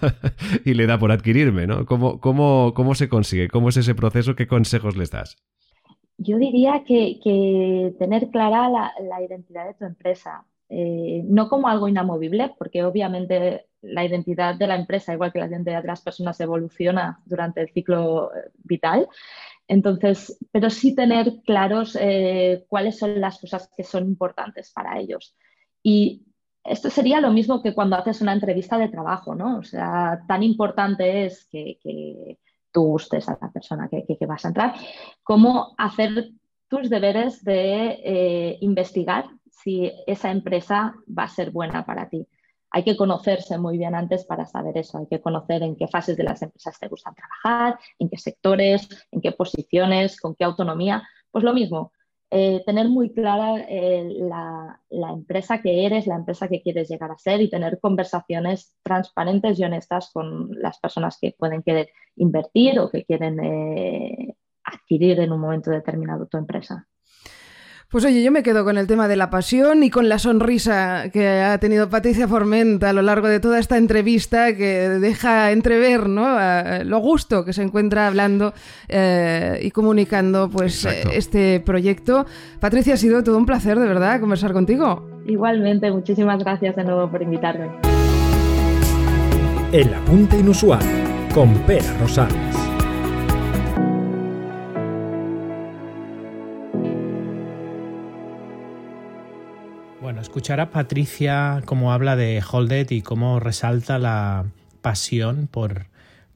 y 0.64 0.74
le 0.74 0.86
da 0.86 0.98
por 0.98 1.10
adquirirme, 1.10 1.66
¿no? 1.66 1.86
¿Cómo, 1.86 2.20
cómo, 2.20 2.72
cómo 2.74 2.94
se 2.94 3.08
consigue? 3.08 3.48
¿Cómo 3.48 3.70
es 3.70 3.78
ese 3.78 3.94
proceso? 3.94 4.36
¿Qué 4.36 4.46
consejos 4.46 4.96
les 4.96 5.10
das? 5.10 5.36
Yo 6.22 6.36
diría 6.36 6.84
que, 6.86 7.94
tener 7.98 8.28
clara 8.28 8.68
la, 8.68 9.22
identidad 9.22 9.66
de 9.66 9.74
tu 9.74 9.86
empresa, 9.86 10.44
eh, 10.68 11.22
no 11.24 11.48
como 11.48 11.66
algo 11.66 11.88
inamovible, 11.88 12.52
porque 12.58 12.84
obviamente 12.84 13.64
la 13.80 14.04
identidad 14.04 14.54
de 14.54 14.66
la 14.66 14.76
empresa, 14.76 15.14
igual 15.14 15.32
que 15.32 15.38
la 15.38 15.46
identidad 15.46 15.80
de 15.80 15.88
las 15.88 16.02
personas, 16.02 16.38
evoluciona 16.40 17.20
durante 17.24 17.62
el 17.62 17.70
ciclo 17.70 18.30
eh, 18.34 18.50
vital. 18.64 19.08
Entonces, 19.70 20.36
pero 20.50 20.68
sí 20.68 20.96
tener 20.96 21.42
claros 21.46 21.96
eh, 22.00 22.64
cuáles 22.68 22.98
son 22.98 23.20
las 23.20 23.38
cosas 23.38 23.70
que 23.76 23.84
son 23.84 24.04
importantes 24.04 24.72
para 24.72 24.98
ellos. 24.98 25.36
Y 25.80 26.24
esto 26.64 26.90
sería 26.90 27.20
lo 27.20 27.30
mismo 27.30 27.62
que 27.62 27.72
cuando 27.72 27.94
haces 27.94 28.20
una 28.20 28.32
entrevista 28.32 28.78
de 28.78 28.88
trabajo, 28.88 29.36
¿no? 29.36 29.58
O 29.58 29.62
sea, 29.62 30.24
tan 30.26 30.42
importante 30.42 31.24
es 31.24 31.46
que, 31.52 31.78
tú 32.72 32.82
gustes 32.82 33.28
a 33.28 33.38
la 33.40 33.52
persona 33.52 33.88
que, 33.88 34.26
vas 34.26 34.44
a 34.44 34.48
entrar, 34.48 34.74
como 35.22 35.72
hacer 35.78 36.32
tus 36.66 36.90
deberes 36.90 37.44
de 37.44 38.00
eh, 38.04 38.58
investigar 38.62 39.26
si 39.50 39.92
esa 40.04 40.32
empresa 40.32 40.96
va 41.16 41.24
a 41.24 41.28
ser 41.28 41.52
buena 41.52 41.86
para 41.86 42.08
ti 42.08 42.26
hay 42.70 42.84
que 42.84 42.96
conocerse 42.96 43.58
muy 43.58 43.78
bien 43.78 43.94
antes 43.94 44.24
para 44.24 44.46
saber 44.46 44.78
eso. 44.78 44.98
Hay 44.98 45.06
que 45.06 45.20
conocer 45.20 45.62
en 45.62 45.76
qué 45.76 45.88
fases 45.88 46.16
de 46.16 46.24
las 46.24 46.40
empresas 46.42 46.78
te 46.78 46.88
gustan 46.88 47.14
trabajar, 47.14 47.78
en 47.98 48.08
qué 48.08 48.16
sectores, 48.16 48.88
en 49.10 49.20
qué 49.20 49.32
posiciones, 49.32 50.20
con 50.20 50.34
qué 50.34 50.44
autonomía. 50.44 51.02
Pues 51.30 51.44
lo 51.44 51.52
mismo, 51.52 51.92
eh, 52.32 52.62
tener 52.64 52.88
muy 52.88 53.12
clara 53.12 53.66
eh, 53.68 54.08
la, 54.20 55.10
empresa 55.10 55.60
que 55.60 55.84
eres, 55.84 56.06
la 56.06 56.14
empresa 56.14 56.46
que 56.46 56.62
quieres 56.62 56.88
llegar 56.88 57.10
a 57.10 57.18
ser 57.18 57.40
y 57.40 57.50
tener 57.50 57.80
conversaciones 57.80 58.76
transparentes 58.84 59.58
y 59.58 59.64
honestas 59.64 60.10
con 60.12 60.50
las 60.52 60.78
personas 60.78 61.18
que 61.20 61.34
pueden 61.36 61.64
querer 61.64 61.88
invertir 62.14 62.78
o 62.78 62.88
que 62.88 63.04
quieren 63.04 63.40
eh, 63.40 64.36
adquirir 64.62 65.18
en 65.18 65.32
un 65.32 65.40
momento 65.40 65.72
determinado 65.72 66.26
tu 66.26 66.36
empresa. 66.36 66.86
Pues 67.90 68.04
oye, 68.04 68.22
yo 68.22 68.30
me 68.30 68.44
quedo 68.44 68.62
con 68.62 68.78
el 68.78 68.86
tema 68.86 69.08
de 69.08 69.16
la 69.16 69.30
pasión 69.30 69.82
y 69.82 69.90
con 69.90 70.08
la 70.08 70.20
sonrisa 70.20 71.10
que 71.12 71.26
ha 71.28 71.58
tenido 71.58 71.90
Patricia 71.90 72.28
Formenta 72.28 72.90
a 72.90 72.92
lo 72.92 73.02
largo 73.02 73.26
de 73.26 73.40
toda 73.40 73.58
esta 73.58 73.78
entrevista 73.78 74.54
que 74.54 74.88
deja 75.00 75.50
entrever 75.50 76.08
¿no? 76.08 76.38
lo 76.84 76.98
gusto 77.00 77.44
que 77.44 77.52
se 77.52 77.62
encuentra 77.62 78.06
hablando 78.06 78.54
eh, 78.88 79.58
y 79.60 79.72
comunicando 79.72 80.48
pues 80.48 80.84
eh, 80.84 81.02
este 81.14 81.58
proyecto. 81.58 82.26
Patricia, 82.60 82.94
ha 82.94 82.96
sido 82.96 83.24
todo 83.24 83.36
un 83.36 83.44
placer 83.44 83.76
de 83.76 83.88
verdad 83.88 84.20
conversar 84.20 84.52
contigo. 84.52 85.10
Igualmente, 85.26 85.90
muchísimas 85.90 86.38
gracias 86.44 86.76
de 86.76 86.84
nuevo 86.84 87.10
por 87.10 87.22
invitarme. 87.22 87.72
El 89.72 89.92
apunte 89.94 90.38
inusual 90.38 90.84
con 91.34 91.52
Pera 91.66 91.92
Rosales. 91.98 92.69
Escuchar 100.20 100.60
a 100.60 100.70
Patricia 100.70 101.62
cómo 101.64 101.92
habla 101.92 102.14
de 102.14 102.42
Holdet 102.48 102.92
y 102.92 103.02
cómo 103.02 103.40
resalta 103.40 103.98
la 103.98 104.44
pasión 104.82 105.48
por, 105.50 105.86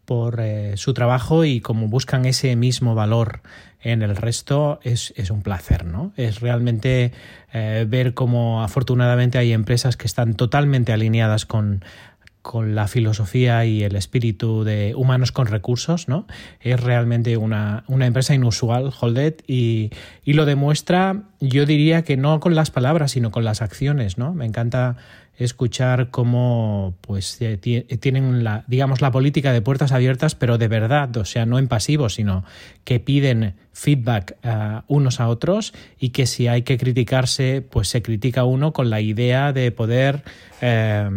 por 0.04 0.40
eh, 0.40 0.76
su 0.76 0.94
trabajo 0.94 1.44
y 1.44 1.60
cómo 1.60 1.88
buscan 1.88 2.24
ese 2.24 2.56
mismo 2.56 2.94
valor 2.94 3.40
en 3.82 4.02
el 4.02 4.16
resto 4.16 4.80
es, 4.82 5.12
es 5.16 5.30
un 5.30 5.42
placer, 5.42 5.84
¿no? 5.84 6.12
Es 6.16 6.40
realmente 6.40 7.12
eh, 7.52 7.84
ver 7.86 8.14
cómo 8.14 8.62
afortunadamente 8.62 9.36
hay 9.36 9.52
empresas 9.52 9.96
que 9.98 10.06
están 10.06 10.34
totalmente 10.34 10.92
alineadas 10.92 11.44
con, 11.44 11.84
con 12.44 12.74
la 12.74 12.88
filosofía 12.88 13.64
y 13.64 13.84
el 13.84 13.96
espíritu 13.96 14.64
de 14.64 14.94
humanos 14.94 15.32
con 15.32 15.46
recursos, 15.46 16.08
¿no? 16.08 16.26
Es 16.60 16.78
realmente 16.78 17.38
una, 17.38 17.84
una 17.86 18.04
empresa 18.04 18.34
inusual, 18.34 18.92
Holdet, 19.00 19.42
y, 19.46 19.90
y, 20.26 20.34
lo 20.34 20.44
demuestra, 20.44 21.22
yo 21.40 21.64
diría 21.64 22.02
que 22.02 22.18
no 22.18 22.40
con 22.40 22.54
las 22.54 22.70
palabras, 22.70 23.12
sino 23.12 23.30
con 23.30 23.44
las 23.44 23.62
acciones, 23.62 24.18
¿no? 24.18 24.34
Me 24.34 24.44
encanta 24.44 24.96
escuchar 25.36 26.10
cómo 26.10 26.94
pues 27.00 27.36
eh, 27.40 27.56
tienen 27.56 28.44
la 28.44 28.64
digamos 28.66 29.00
la 29.00 29.10
política 29.10 29.52
de 29.52 29.60
puertas 29.60 29.92
abiertas 29.92 30.34
pero 30.34 30.58
de 30.58 30.68
verdad 30.68 31.16
o 31.16 31.24
sea 31.24 31.44
no 31.44 31.58
en 31.58 31.68
pasivo 31.68 32.08
sino 32.08 32.44
que 32.84 33.00
piden 33.00 33.54
feedback 33.72 34.36
uh, 34.44 34.82
unos 34.86 35.20
a 35.20 35.28
otros 35.28 35.74
y 35.98 36.10
que 36.10 36.26
si 36.26 36.46
hay 36.46 36.62
que 36.62 36.78
criticarse 36.78 37.62
pues 37.62 37.88
se 37.88 38.02
critica 38.02 38.44
uno 38.44 38.72
con 38.72 38.90
la 38.90 39.00
idea 39.00 39.52
de 39.52 39.72
poder 39.72 40.22
eh, 40.60 41.08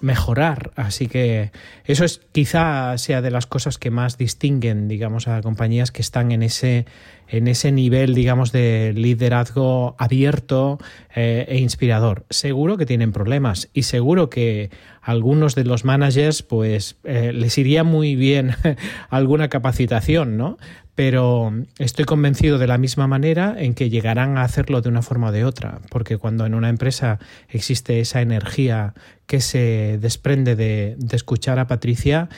mejorar. 0.00 0.70
Así 0.76 1.08
que 1.08 1.50
eso 1.84 2.04
es 2.04 2.20
quizá 2.32 2.96
sea 2.98 3.20
de 3.20 3.30
las 3.30 3.46
cosas 3.46 3.78
que 3.78 3.90
más 3.90 4.16
distinguen 4.16 4.88
digamos 4.88 5.28
a 5.28 5.40
compañías 5.42 5.90
que 5.90 6.02
están 6.02 6.32
en 6.32 6.42
ese 6.42 6.86
en 7.28 7.48
ese 7.48 7.72
nivel, 7.72 8.14
digamos, 8.14 8.52
de 8.52 8.92
liderazgo 8.96 9.94
abierto 9.98 10.78
eh, 11.14 11.46
e 11.48 11.58
inspirador. 11.58 12.24
Seguro 12.30 12.76
que 12.76 12.86
tienen 12.86 13.12
problemas 13.12 13.68
y 13.72 13.82
seguro 13.82 14.30
que 14.30 14.70
algunos 15.02 15.54
de 15.54 15.64
los 15.64 15.84
managers, 15.84 16.42
pues, 16.42 16.96
eh, 17.04 17.32
les 17.32 17.56
iría 17.58 17.84
muy 17.84 18.16
bien 18.16 18.52
alguna 19.10 19.48
capacitación, 19.48 20.36
¿no? 20.36 20.58
Pero 20.98 21.52
estoy 21.78 22.06
convencido 22.06 22.58
de 22.58 22.66
la 22.66 22.76
misma 22.76 23.06
manera 23.06 23.54
en 23.56 23.74
que 23.74 23.88
llegarán 23.88 24.36
a 24.36 24.42
hacerlo 24.42 24.80
de 24.80 24.88
una 24.88 25.00
forma 25.00 25.28
o 25.28 25.30
de 25.30 25.44
otra, 25.44 25.78
porque 25.90 26.16
cuando 26.16 26.44
en 26.44 26.54
una 26.56 26.70
empresa 26.70 27.20
existe 27.48 28.00
esa 28.00 28.20
energía 28.20 28.94
que 29.28 29.40
se 29.40 29.98
desprende 30.00 30.56
de, 30.56 30.96
escuchar 31.12 31.60
a 31.60 31.68
Patricia, 31.68 32.28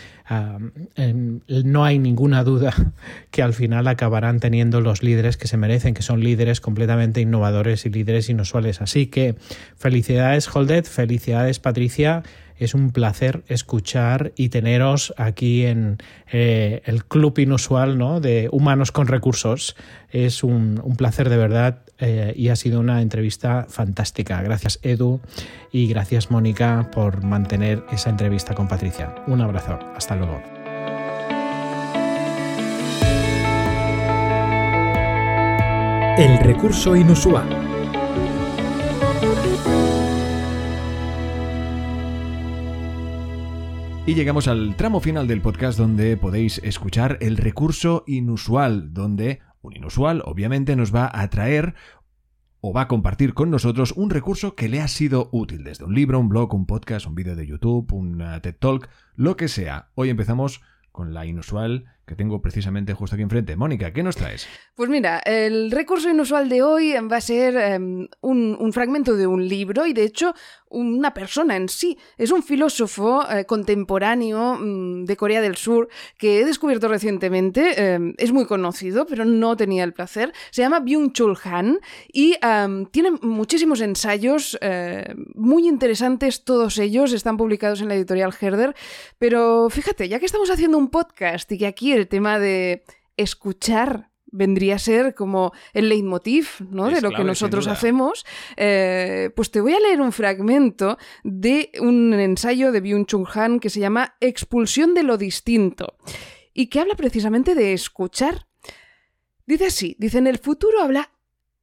no 1.48 1.84
hay 1.86 1.98
ninguna 1.98 2.44
duda 2.44 2.74
que 3.30 3.40
al 3.40 3.54
final 3.54 3.88
acabarán 3.88 4.40
teniendo 4.40 4.82
los 4.82 5.02
líderes 5.02 5.38
que 5.38 5.48
se 5.48 5.56
merecen, 5.56 5.94
que 5.94 6.02
son 6.02 6.20
líderes 6.20 6.60
completamente 6.60 7.22
innovadores 7.22 7.86
y 7.86 7.88
líderes 7.88 8.28
inusuales. 8.28 8.82
Así 8.82 9.06
que 9.06 9.36
felicidades 9.78 10.54
Holdet, 10.54 10.84
felicidades 10.86 11.60
Patricia 11.60 12.24
es 12.60 12.74
un 12.74 12.92
placer 12.92 13.42
escuchar 13.48 14.32
y 14.36 14.50
teneros 14.50 15.14
aquí 15.16 15.64
en 15.64 15.98
eh, 16.30 16.82
el 16.84 17.04
club 17.06 17.38
inusual 17.38 17.96
¿no? 17.98 18.20
de 18.20 18.48
humanos 18.52 18.92
con 18.92 19.08
recursos. 19.08 19.76
Es 20.10 20.44
un, 20.44 20.80
placer 20.96 21.30
de 21.30 21.38
verdad 21.38 21.78
eh, 21.98 22.34
y 22.36 22.48
ha 22.48 22.56
sido 22.56 22.78
una 22.80 23.00
entrevista 23.00 23.66
fantástica. 23.68 24.42
Gracias 24.42 24.78
Edu 24.82 25.20
y 25.72 25.88
gracias 25.88 26.30
Mónica 26.30 26.90
por 26.92 27.24
mantener 27.24 27.82
esa 27.90 28.10
entrevista 28.10 28.54
con 28.54 28.68
Patricia. 28.68 29.14
Un 29.26 29.40
abrazo. 29.40 29.78
Hasta 29.96 30.14
luego. 30.16 30.42
El 36.18 36.38
recurso 36.40 36.94
inusual. 36.94 37.48
Y 44.06 44.14
llegamos 44.14 44.48
al 44.48 44.76
tramo 44.76 45.00
final 45.00 45.28
del 45.28 45.42
podcast 45.42 45.78
donde 45.78 46.16
podéis 46.16 46.58
escuchar 46.64 47.18
el 47.20 47.36
recurso 47.36 48.02
inusual, 48.06 48.94
donde 48.94 49.40
un 49.60 49.76
inusual 49.76 50.22
obviamente 50.24 50.74
nos 50.74 50.92
va 50.92 51.10
a 51.12 51.28
traer 51.28 51.74
o 52.62 52.72
va 52.72 52.82
a 52.82 52.88
compartir 52.88 53.34
con 53.34 53.50
nosotros 53.50 53.92
un 53.92 54.10
recurso 54.10 54.54
que 54.54 54.68
le 54.68 54.80
ha 54.80 54.88
sido 54.88 55.28
útil, 55.32 55.64
desde 55.64 55.84
un 55.84 55.94
libro, 55.94 56.18
un 56.18 56.30
blog, 56.30 56.54
un 56.54 56.66
podcast, 56.66 57.06
un 57.06 57.14
vídeo 57.14 57.36
de 57.36 57.46
YouTube, 57.46 57.92
un 57.92 58.18
TED 58.42 58.56
Talk, 58.58 58.88
lo 59.16 59.36
que 59.36 59.48
sea. 59.48 59.90
Hoy 59.94 60.08
empezamos 60.08 60.62
con 60.92 61.12
la 61.12 61.26
inusual 61.26 61.84
que 62.10 62.16
tengo 62.16 62.42
precisamente 62.42 62.92
justo 62.92 63.14
aquí 63.14 63.22
enfrente. 63.22 63.54
Mónica, 63.54 63.92
¿qué 63.92 64.02
nos 64.02 64.16
traes? 64.16 64.48
Pues 64.74 64.90
mira, 64.90 65.20
el 65.20 65.70
recurso 65.70 66.10
inusual 66.10 66.48
de 66.48 66.60
hoy 66.60 66.94
va 67.08 67.18
a 67.18 67.20
ser 67.20 67.56
em, 67.56 68.08
un, 68.20 68.72
fragmento 68.72 69.14
de 69.14 69.28
un 69.28 69.46
libro 69.46 69.86
y 69.86 69.92
de 69.92 70.02
hecho 70.02 70.34
una 70.68 71.14
persona 71.14 71.56
en 71.56 71.68
sí. 71.68 71.98
Es 72.18 72.32
un 72.32 72.42
filósofo 72.42 73.22
eh, 73.30 73.44
contemporáneo 73.44 74.56
mm, 74.60 75.04
de 75.04 75.16
Corea 75.16 75.40
del 75.40 75.56
Sur 75.56 75.88
que 76.18 76.40
he 76.40 76.44
descubierto 76.44 76.88
recientemente. 76.88 77.94
Em, 77.94 78.14
es 78.18 78.32
muy 78.32 78.44
conocido, 78.44 79.06
pero 79.06 79.24
no 79.24 79.56
tenía 79.56 79.84
el 79.84 79.92
placer. 79.92 80.32
Se 80.50 80.62
llama 80.62 80.80
Byung-Chul 80.80 81.38
Han 81.44 81.78
y 82.12 82.34
em, 82.42 82.86
tiene 82.86 83.12
muchísimos 83.22 83.80
ensayos 83.80 84.58
eh, 84.60 85.14
muy 85.36 85.68
interesantes, 85.68 86.42
todos 86.42 86.78
ellos 86.78 87.12
están 87.12 87.36
publicados 87.36 87.80
en 87.80 87.88
la 87.88 87.94
editorial 87.94 88.34
Herder. 88.40 88.74
Pero 89.18 89.70
fíjate, 89.70 90.08
ya 90.08 90.18
que 90.18 90.26
estamos 90.26 90.50
haciendo 90.50 90.76
un 90.76 90.88
podcast 90.88 91.50
y 91.52 91.58
que 91.58 91.68
aquí 91.68 91.99
el 92.00 92.08
tema 92.08 92.38
de 92.38 92.84
escuchar 93.16 94.10
vendría 94.32 94.76
a 94.76 94.78
ser 94.78 95.14
como 95.14 95.52
el 95.72 95.88
leitmotiv 95.88 96.48
¿no? 96.70 96.88
de 96.88 97.00
lo 97.00 97.10
que 97.10 97.24
nosotros 97.24 97.66
hacemos, 97.66 98.24
eh, 98.56 99.30
pues 99.34 99.50
te 99.50 99.60
voy 99.60 99.74
a 99.74 99.80
leer 99.80 100.00
un 100.00 100.12
fragmento 100.12 100.98
de 101.24 101.72
un 101.80 102.14
ensayo 102.14 102.72
de 102.72 102.82
Byung-Chul 102.82 103.28
Han 103.34 103.60
que 103.60 103.70
se 103.70 103.80
llama 103.80 104.16
Expulsión 104.20 104.94
de 104.94 105.02
lo 105.02 105.16
distinto 105.16 105.96
y 106.54 106.68
que 106.68 106.80
habla 106.80 106.94
precisamente 106.94 107.54
de 107.54 107.72
escuchar. 107.72 108.46
Dice 109.46 109.66
así, 109.66 109.96
dice 109.98 110.18
en 110.18 110.26
el 110.26 110.38
futuro 110.38 110.80
habla 110.80 111.10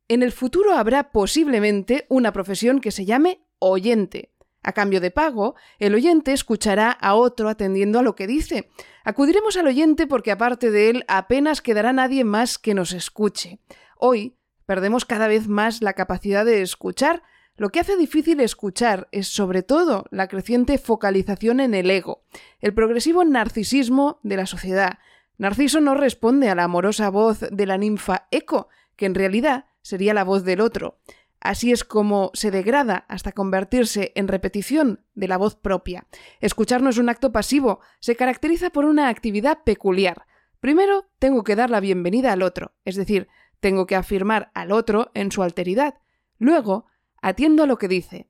en 0.09 0.23
el 0.23 0.31
futuro 0.31 0.73
habrá 0.73 1.11
posiblemente 1.11 2.05
una 2.09 2.31
profesión 2.31 2.79
que 2.79 2.91
se 2.91 3.05
llame 3.05 3.41
oyente. 3.59 4.31
A 4.67 4.73
cambio 4.73 4.99
de 4.99 5.11
pago, 5.11 5.55
el 5.79 5.95
oyente 5.95 6.33
escuchará 6.33 6.91
a 6.91 7.13
otro 7.13 7.47
atendiendo 7.47 7.99
a 7.99 8.01
lo 8.01 8.15
que 8.15 8.27
dice. 8.27 8.69
Acudiremos 9.05 9.55
al 9.55 9.67
oyente 9.67 10.07
porque 10.07 10.29
aparte 10.29 10.71
de 10.71 10.89
él 10.89 11.05
apenas 11.07 11.61
quedará 11.61 11.93
nadie 11.93 12.25
más 12.25 12.57
que 12.57 12.73
nos 12.73 12.91
escuche. 12.91 13.59
Hoy 13.97 14.35
perdemos 14.65 15.05
cada 15.05 15.29
vez 15.29 15.47
más 15.47 15.81
la 15.81 15.93
capacidad 15.93 16.43
de 16.43 16.61
escuchar. 16.61 17.23
Lo 17.55 17.69
que 17.69 17.79
hace 17.79 17.95
difícil 17.95 18.41
escuchar 18.41 19.07
es 19.13 19.29
sobre 19.29 19.63
todo 19.63 20.03
la 20.11 20.27
creciente 20.27 20.77
focalización 20.77 21.61
en 21.61 21.73
el 21.73 21.89
ego, 21.89 22.25
el 22.59 22.73
progresivo 22.73 23.23
narcisismo 23.23 24.19
de 24.23 24.35
la 24.35 24.47
sociedad. 24.47 24.99
Narciso 25.37 25.79
no 25.79 25.95
responde 25.95 26.49
a 26.49 26.55
la 26.55 26.65
amorosa 26.65 27.09
voz 27.09 27.39
de 27.39 27.65
la 27.65 27.77
ninfa 27.77 28.27
Eco, 28.31 28.67
que 28.97 29.05
en 29.05 29.15
realidad 29.15 29.67
sería 29.81 30.13
la 30.13 30.25
voz 30.25 30.43
del 30.43 30.59
otro. 30.59 30.99
Así 31.39 31.71
es 31.71 31.83
como 31.83 32.31
se 32.33 32.51
degrada 32.51 33.05
hasta 33.07 33.31
convertirse 33.31 34.11
en 34.15 34.27
repetición 34.27 35.05
de 35.13 35.27
la 35.27 35.37
voz 35.37 35.55
propia. 35.55 36.07
Escuchar 36.39 36.81
no 36.81 36.89
es 36.89 36.97
un 36.97 37.09
acto 37.09 37.31
pasivo, 37.31 37.79
se 37.99 38.15
caracteriza 38.15 38.69
por 38.71 38.85
una 38.85 39.09
actividad 39.09 39.63
peculiar. 39.63 40.25
Primero, 40.59 41.05
tengo 41.19 41.43
que 41.43 41.55
dar 41.55 41.69
la 41.69 41.79
bienvenida 41.79 42.33
al 42.33 42.41
otro, 42.41 42.73
es 42.85 42.95
decir, 42.95 43.27
tengo 43.59 43.85
que 43.85 43.95
afirmar 43.95 44.51
al 44.53 44.71
otro 44.71 45.11
en 45.13 45.31
su 45.31 45.43
alteridad. 45.43 45.95
Luego, 46.39 46.85
atiendo 47.21 47.63
a 47.63 47.67
lo 47.67 47.77
que 47.77 47.87
dice. 47.87 48.27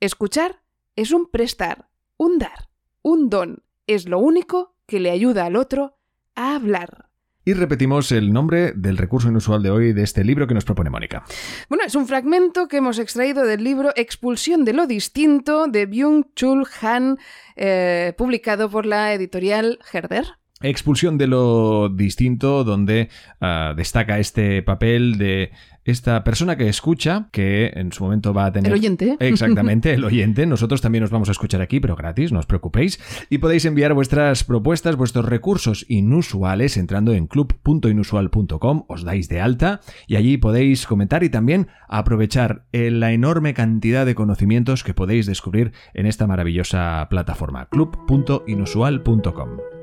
Escuchar 0.00 0.62
es 0.94 1.12
un 1.12 1.30
prestar, 1.30 1.88
un 2.16 2.38
dar, 2.38 2.70
un 3.02 3.28
don, 3.28 3.64
es 3.86 4.08
lo 4.08 4.18
único 4.18 4.74
que 4.86 5.00
le 5.00 5.10
ayuda 5.10 5.44
al 5.44 5.56
otro 5.56 5.98
a 6.34 6.54
hablar. 6.54 7.05
Y 7.48 7.54
repetimos 7.54 8.10
el 8.10 8.32
nombre 8.32 8.72
del 8.74 8.96
recurso 8.96 9.28
inusual 9.28 9.62
de 9.62 9.70
hoy 9.70 9.92
de 9.92 10.02
este 10.02 10.24
libro 10.24 10.48
que 10.48 10.54
nos 10.54 10.64
propone 10.64 10.90
Mónica. 10.90 11.22
Bueno, 11.68 11.84
es 11.86 11.94
un 11.94 12.08
fragmento 12.08 12.66
que 12.66 12.78
hemos 12.78 12.98
extraído 12.98 13.44
del 13.44 13.62
libro 13.62 13.92
Expulsión 13.94 14.64
de 14.64 14.72
lo 14.72 14.88
Distinto 14.88 15.68
de 15.68 15.88
Byung-Chul 15.88 16.66
Han, 16.82 17.18
eh, 17.54 18.14
publicado 18.18 18.68
por 18.68 18.84
la 18.84 19.14
editorial 19.14 19.78
Herder. 19.92 20.26
Expulsión 20.62 21.18
de 21.18 21.26
lo 21.26 21.90
distinto, 21.90 22.64
donde 22.64 23.10
ah, 23.40 23.74
destaca 23.76 24.18
este 24.18 24.62
papel 24.62 25.18
de 25.18 25.50
esta 25.86 26.24
persona 26.24 26.56
que 26.56 26.68
escucha, 26.68 27.28
que 27.30 27.72
en 27.74 27.92
su 27.92 28.04
momento 28.04 28.34
va 28.34 28.46
a 28.46 28.52
tener... 28.52 28.72
El 28.72 28.78
oyente. 28.78 29.16
Exactamente, 29.20 29.94
el 29.94 30.04
oyente. 30.04 30.46
Nosotros 30.46 30.80
también 30.80 31.04
os 31.04 31.10
vamos 31.10 31.28
a 31.28 31.32
escuchar 31.32 31.60
aquí, 31.60 31.78
pero 31.78 31.94
gratis, 31.94 32.32
no 32.32 32.40
os 32.40 32.46
preocupéis. 32.46 32.98
Y 33.30 33.38
podéis 33.38 33.64
enviar 33.66 33.94
vuestras 33.94 34.44
propuestas, 34.44 34.96
vuestros 34.96 35.26
recursos 35.26 35.86
inusuales 35.88 36.76
entrando 36.76 37.12
en 37.12 37.26
club.inusual.com, 37.26 38.84
os 38.88 39.04
dais 39.04 39.28
de 39.28 39.40
alta 39.40 39.80
y 40.06 40.16
allí 40.16 40.38
podéis 40.38 40.86
comentar 40.86 41.22
y 41.22 41.30
también 41.30 41.68
aprovechar 41.88 42.64
la 42.72 43.12
enorme 43.12 43.54
cantidad 43.54 44.06
de 44.06 44.14
conocimientos 44.14 44.82
que 44.82 44.94
podéis 44.94 45.26
descubrir 45.26 45.72
en 45.94 46.06
esta 46.06 46.26
maravillosa 46.26 47.06
plataforma, 47.08 47.68
club.inusual.com. 47.68 49.75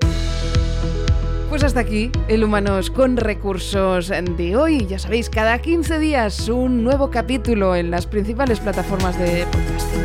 Pues 1.53 1.63
hasta 1.63 1.81
aquí 1.81 2.09
el 2.29 2.43
Humanos 2.43 2.89
con 2.89 3.15
Recursos 3.15 4.07
de 4.09 4.55
hoy. 4.55 4.87
Ya 4.87 4.97
sabéis, 4.97 5.29
cada 5.29 5.59
15 5.61 5.99
días 5.99 6.49
un 6.49 6.83
nuevo 6.83 7.11
capítulo 7.11 7.75
en 7.75 7.91
las 7.91 8.07
principales 8.07 8.59
plataformas 8.59 9.19
de 9.19 9.45
podcasting. 9.45 10.01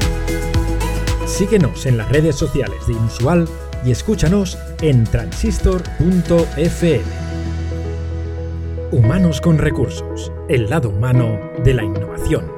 Síguenos 1.27 1.87
en 1.87 1.97
las 1.97 2.11
redes 2.11 2.37
sociales 2.37 2.87
de 2.87 2.93
Inusual 2.93 3.49
y 3.83 3.93
escúchanos 3.93 4.59
en 4.83 5.05
transistor.fm. 5.05 7.01
Humanos 8.93 9.41
con 9.41 9.57
Recursos, 9.57 10.31
el 10.51 10.69
lado 10.69 10.91
humano 10.91 11.41
de 11.65 11.73
la 11.73 11.83
innovación. 11.83 12.58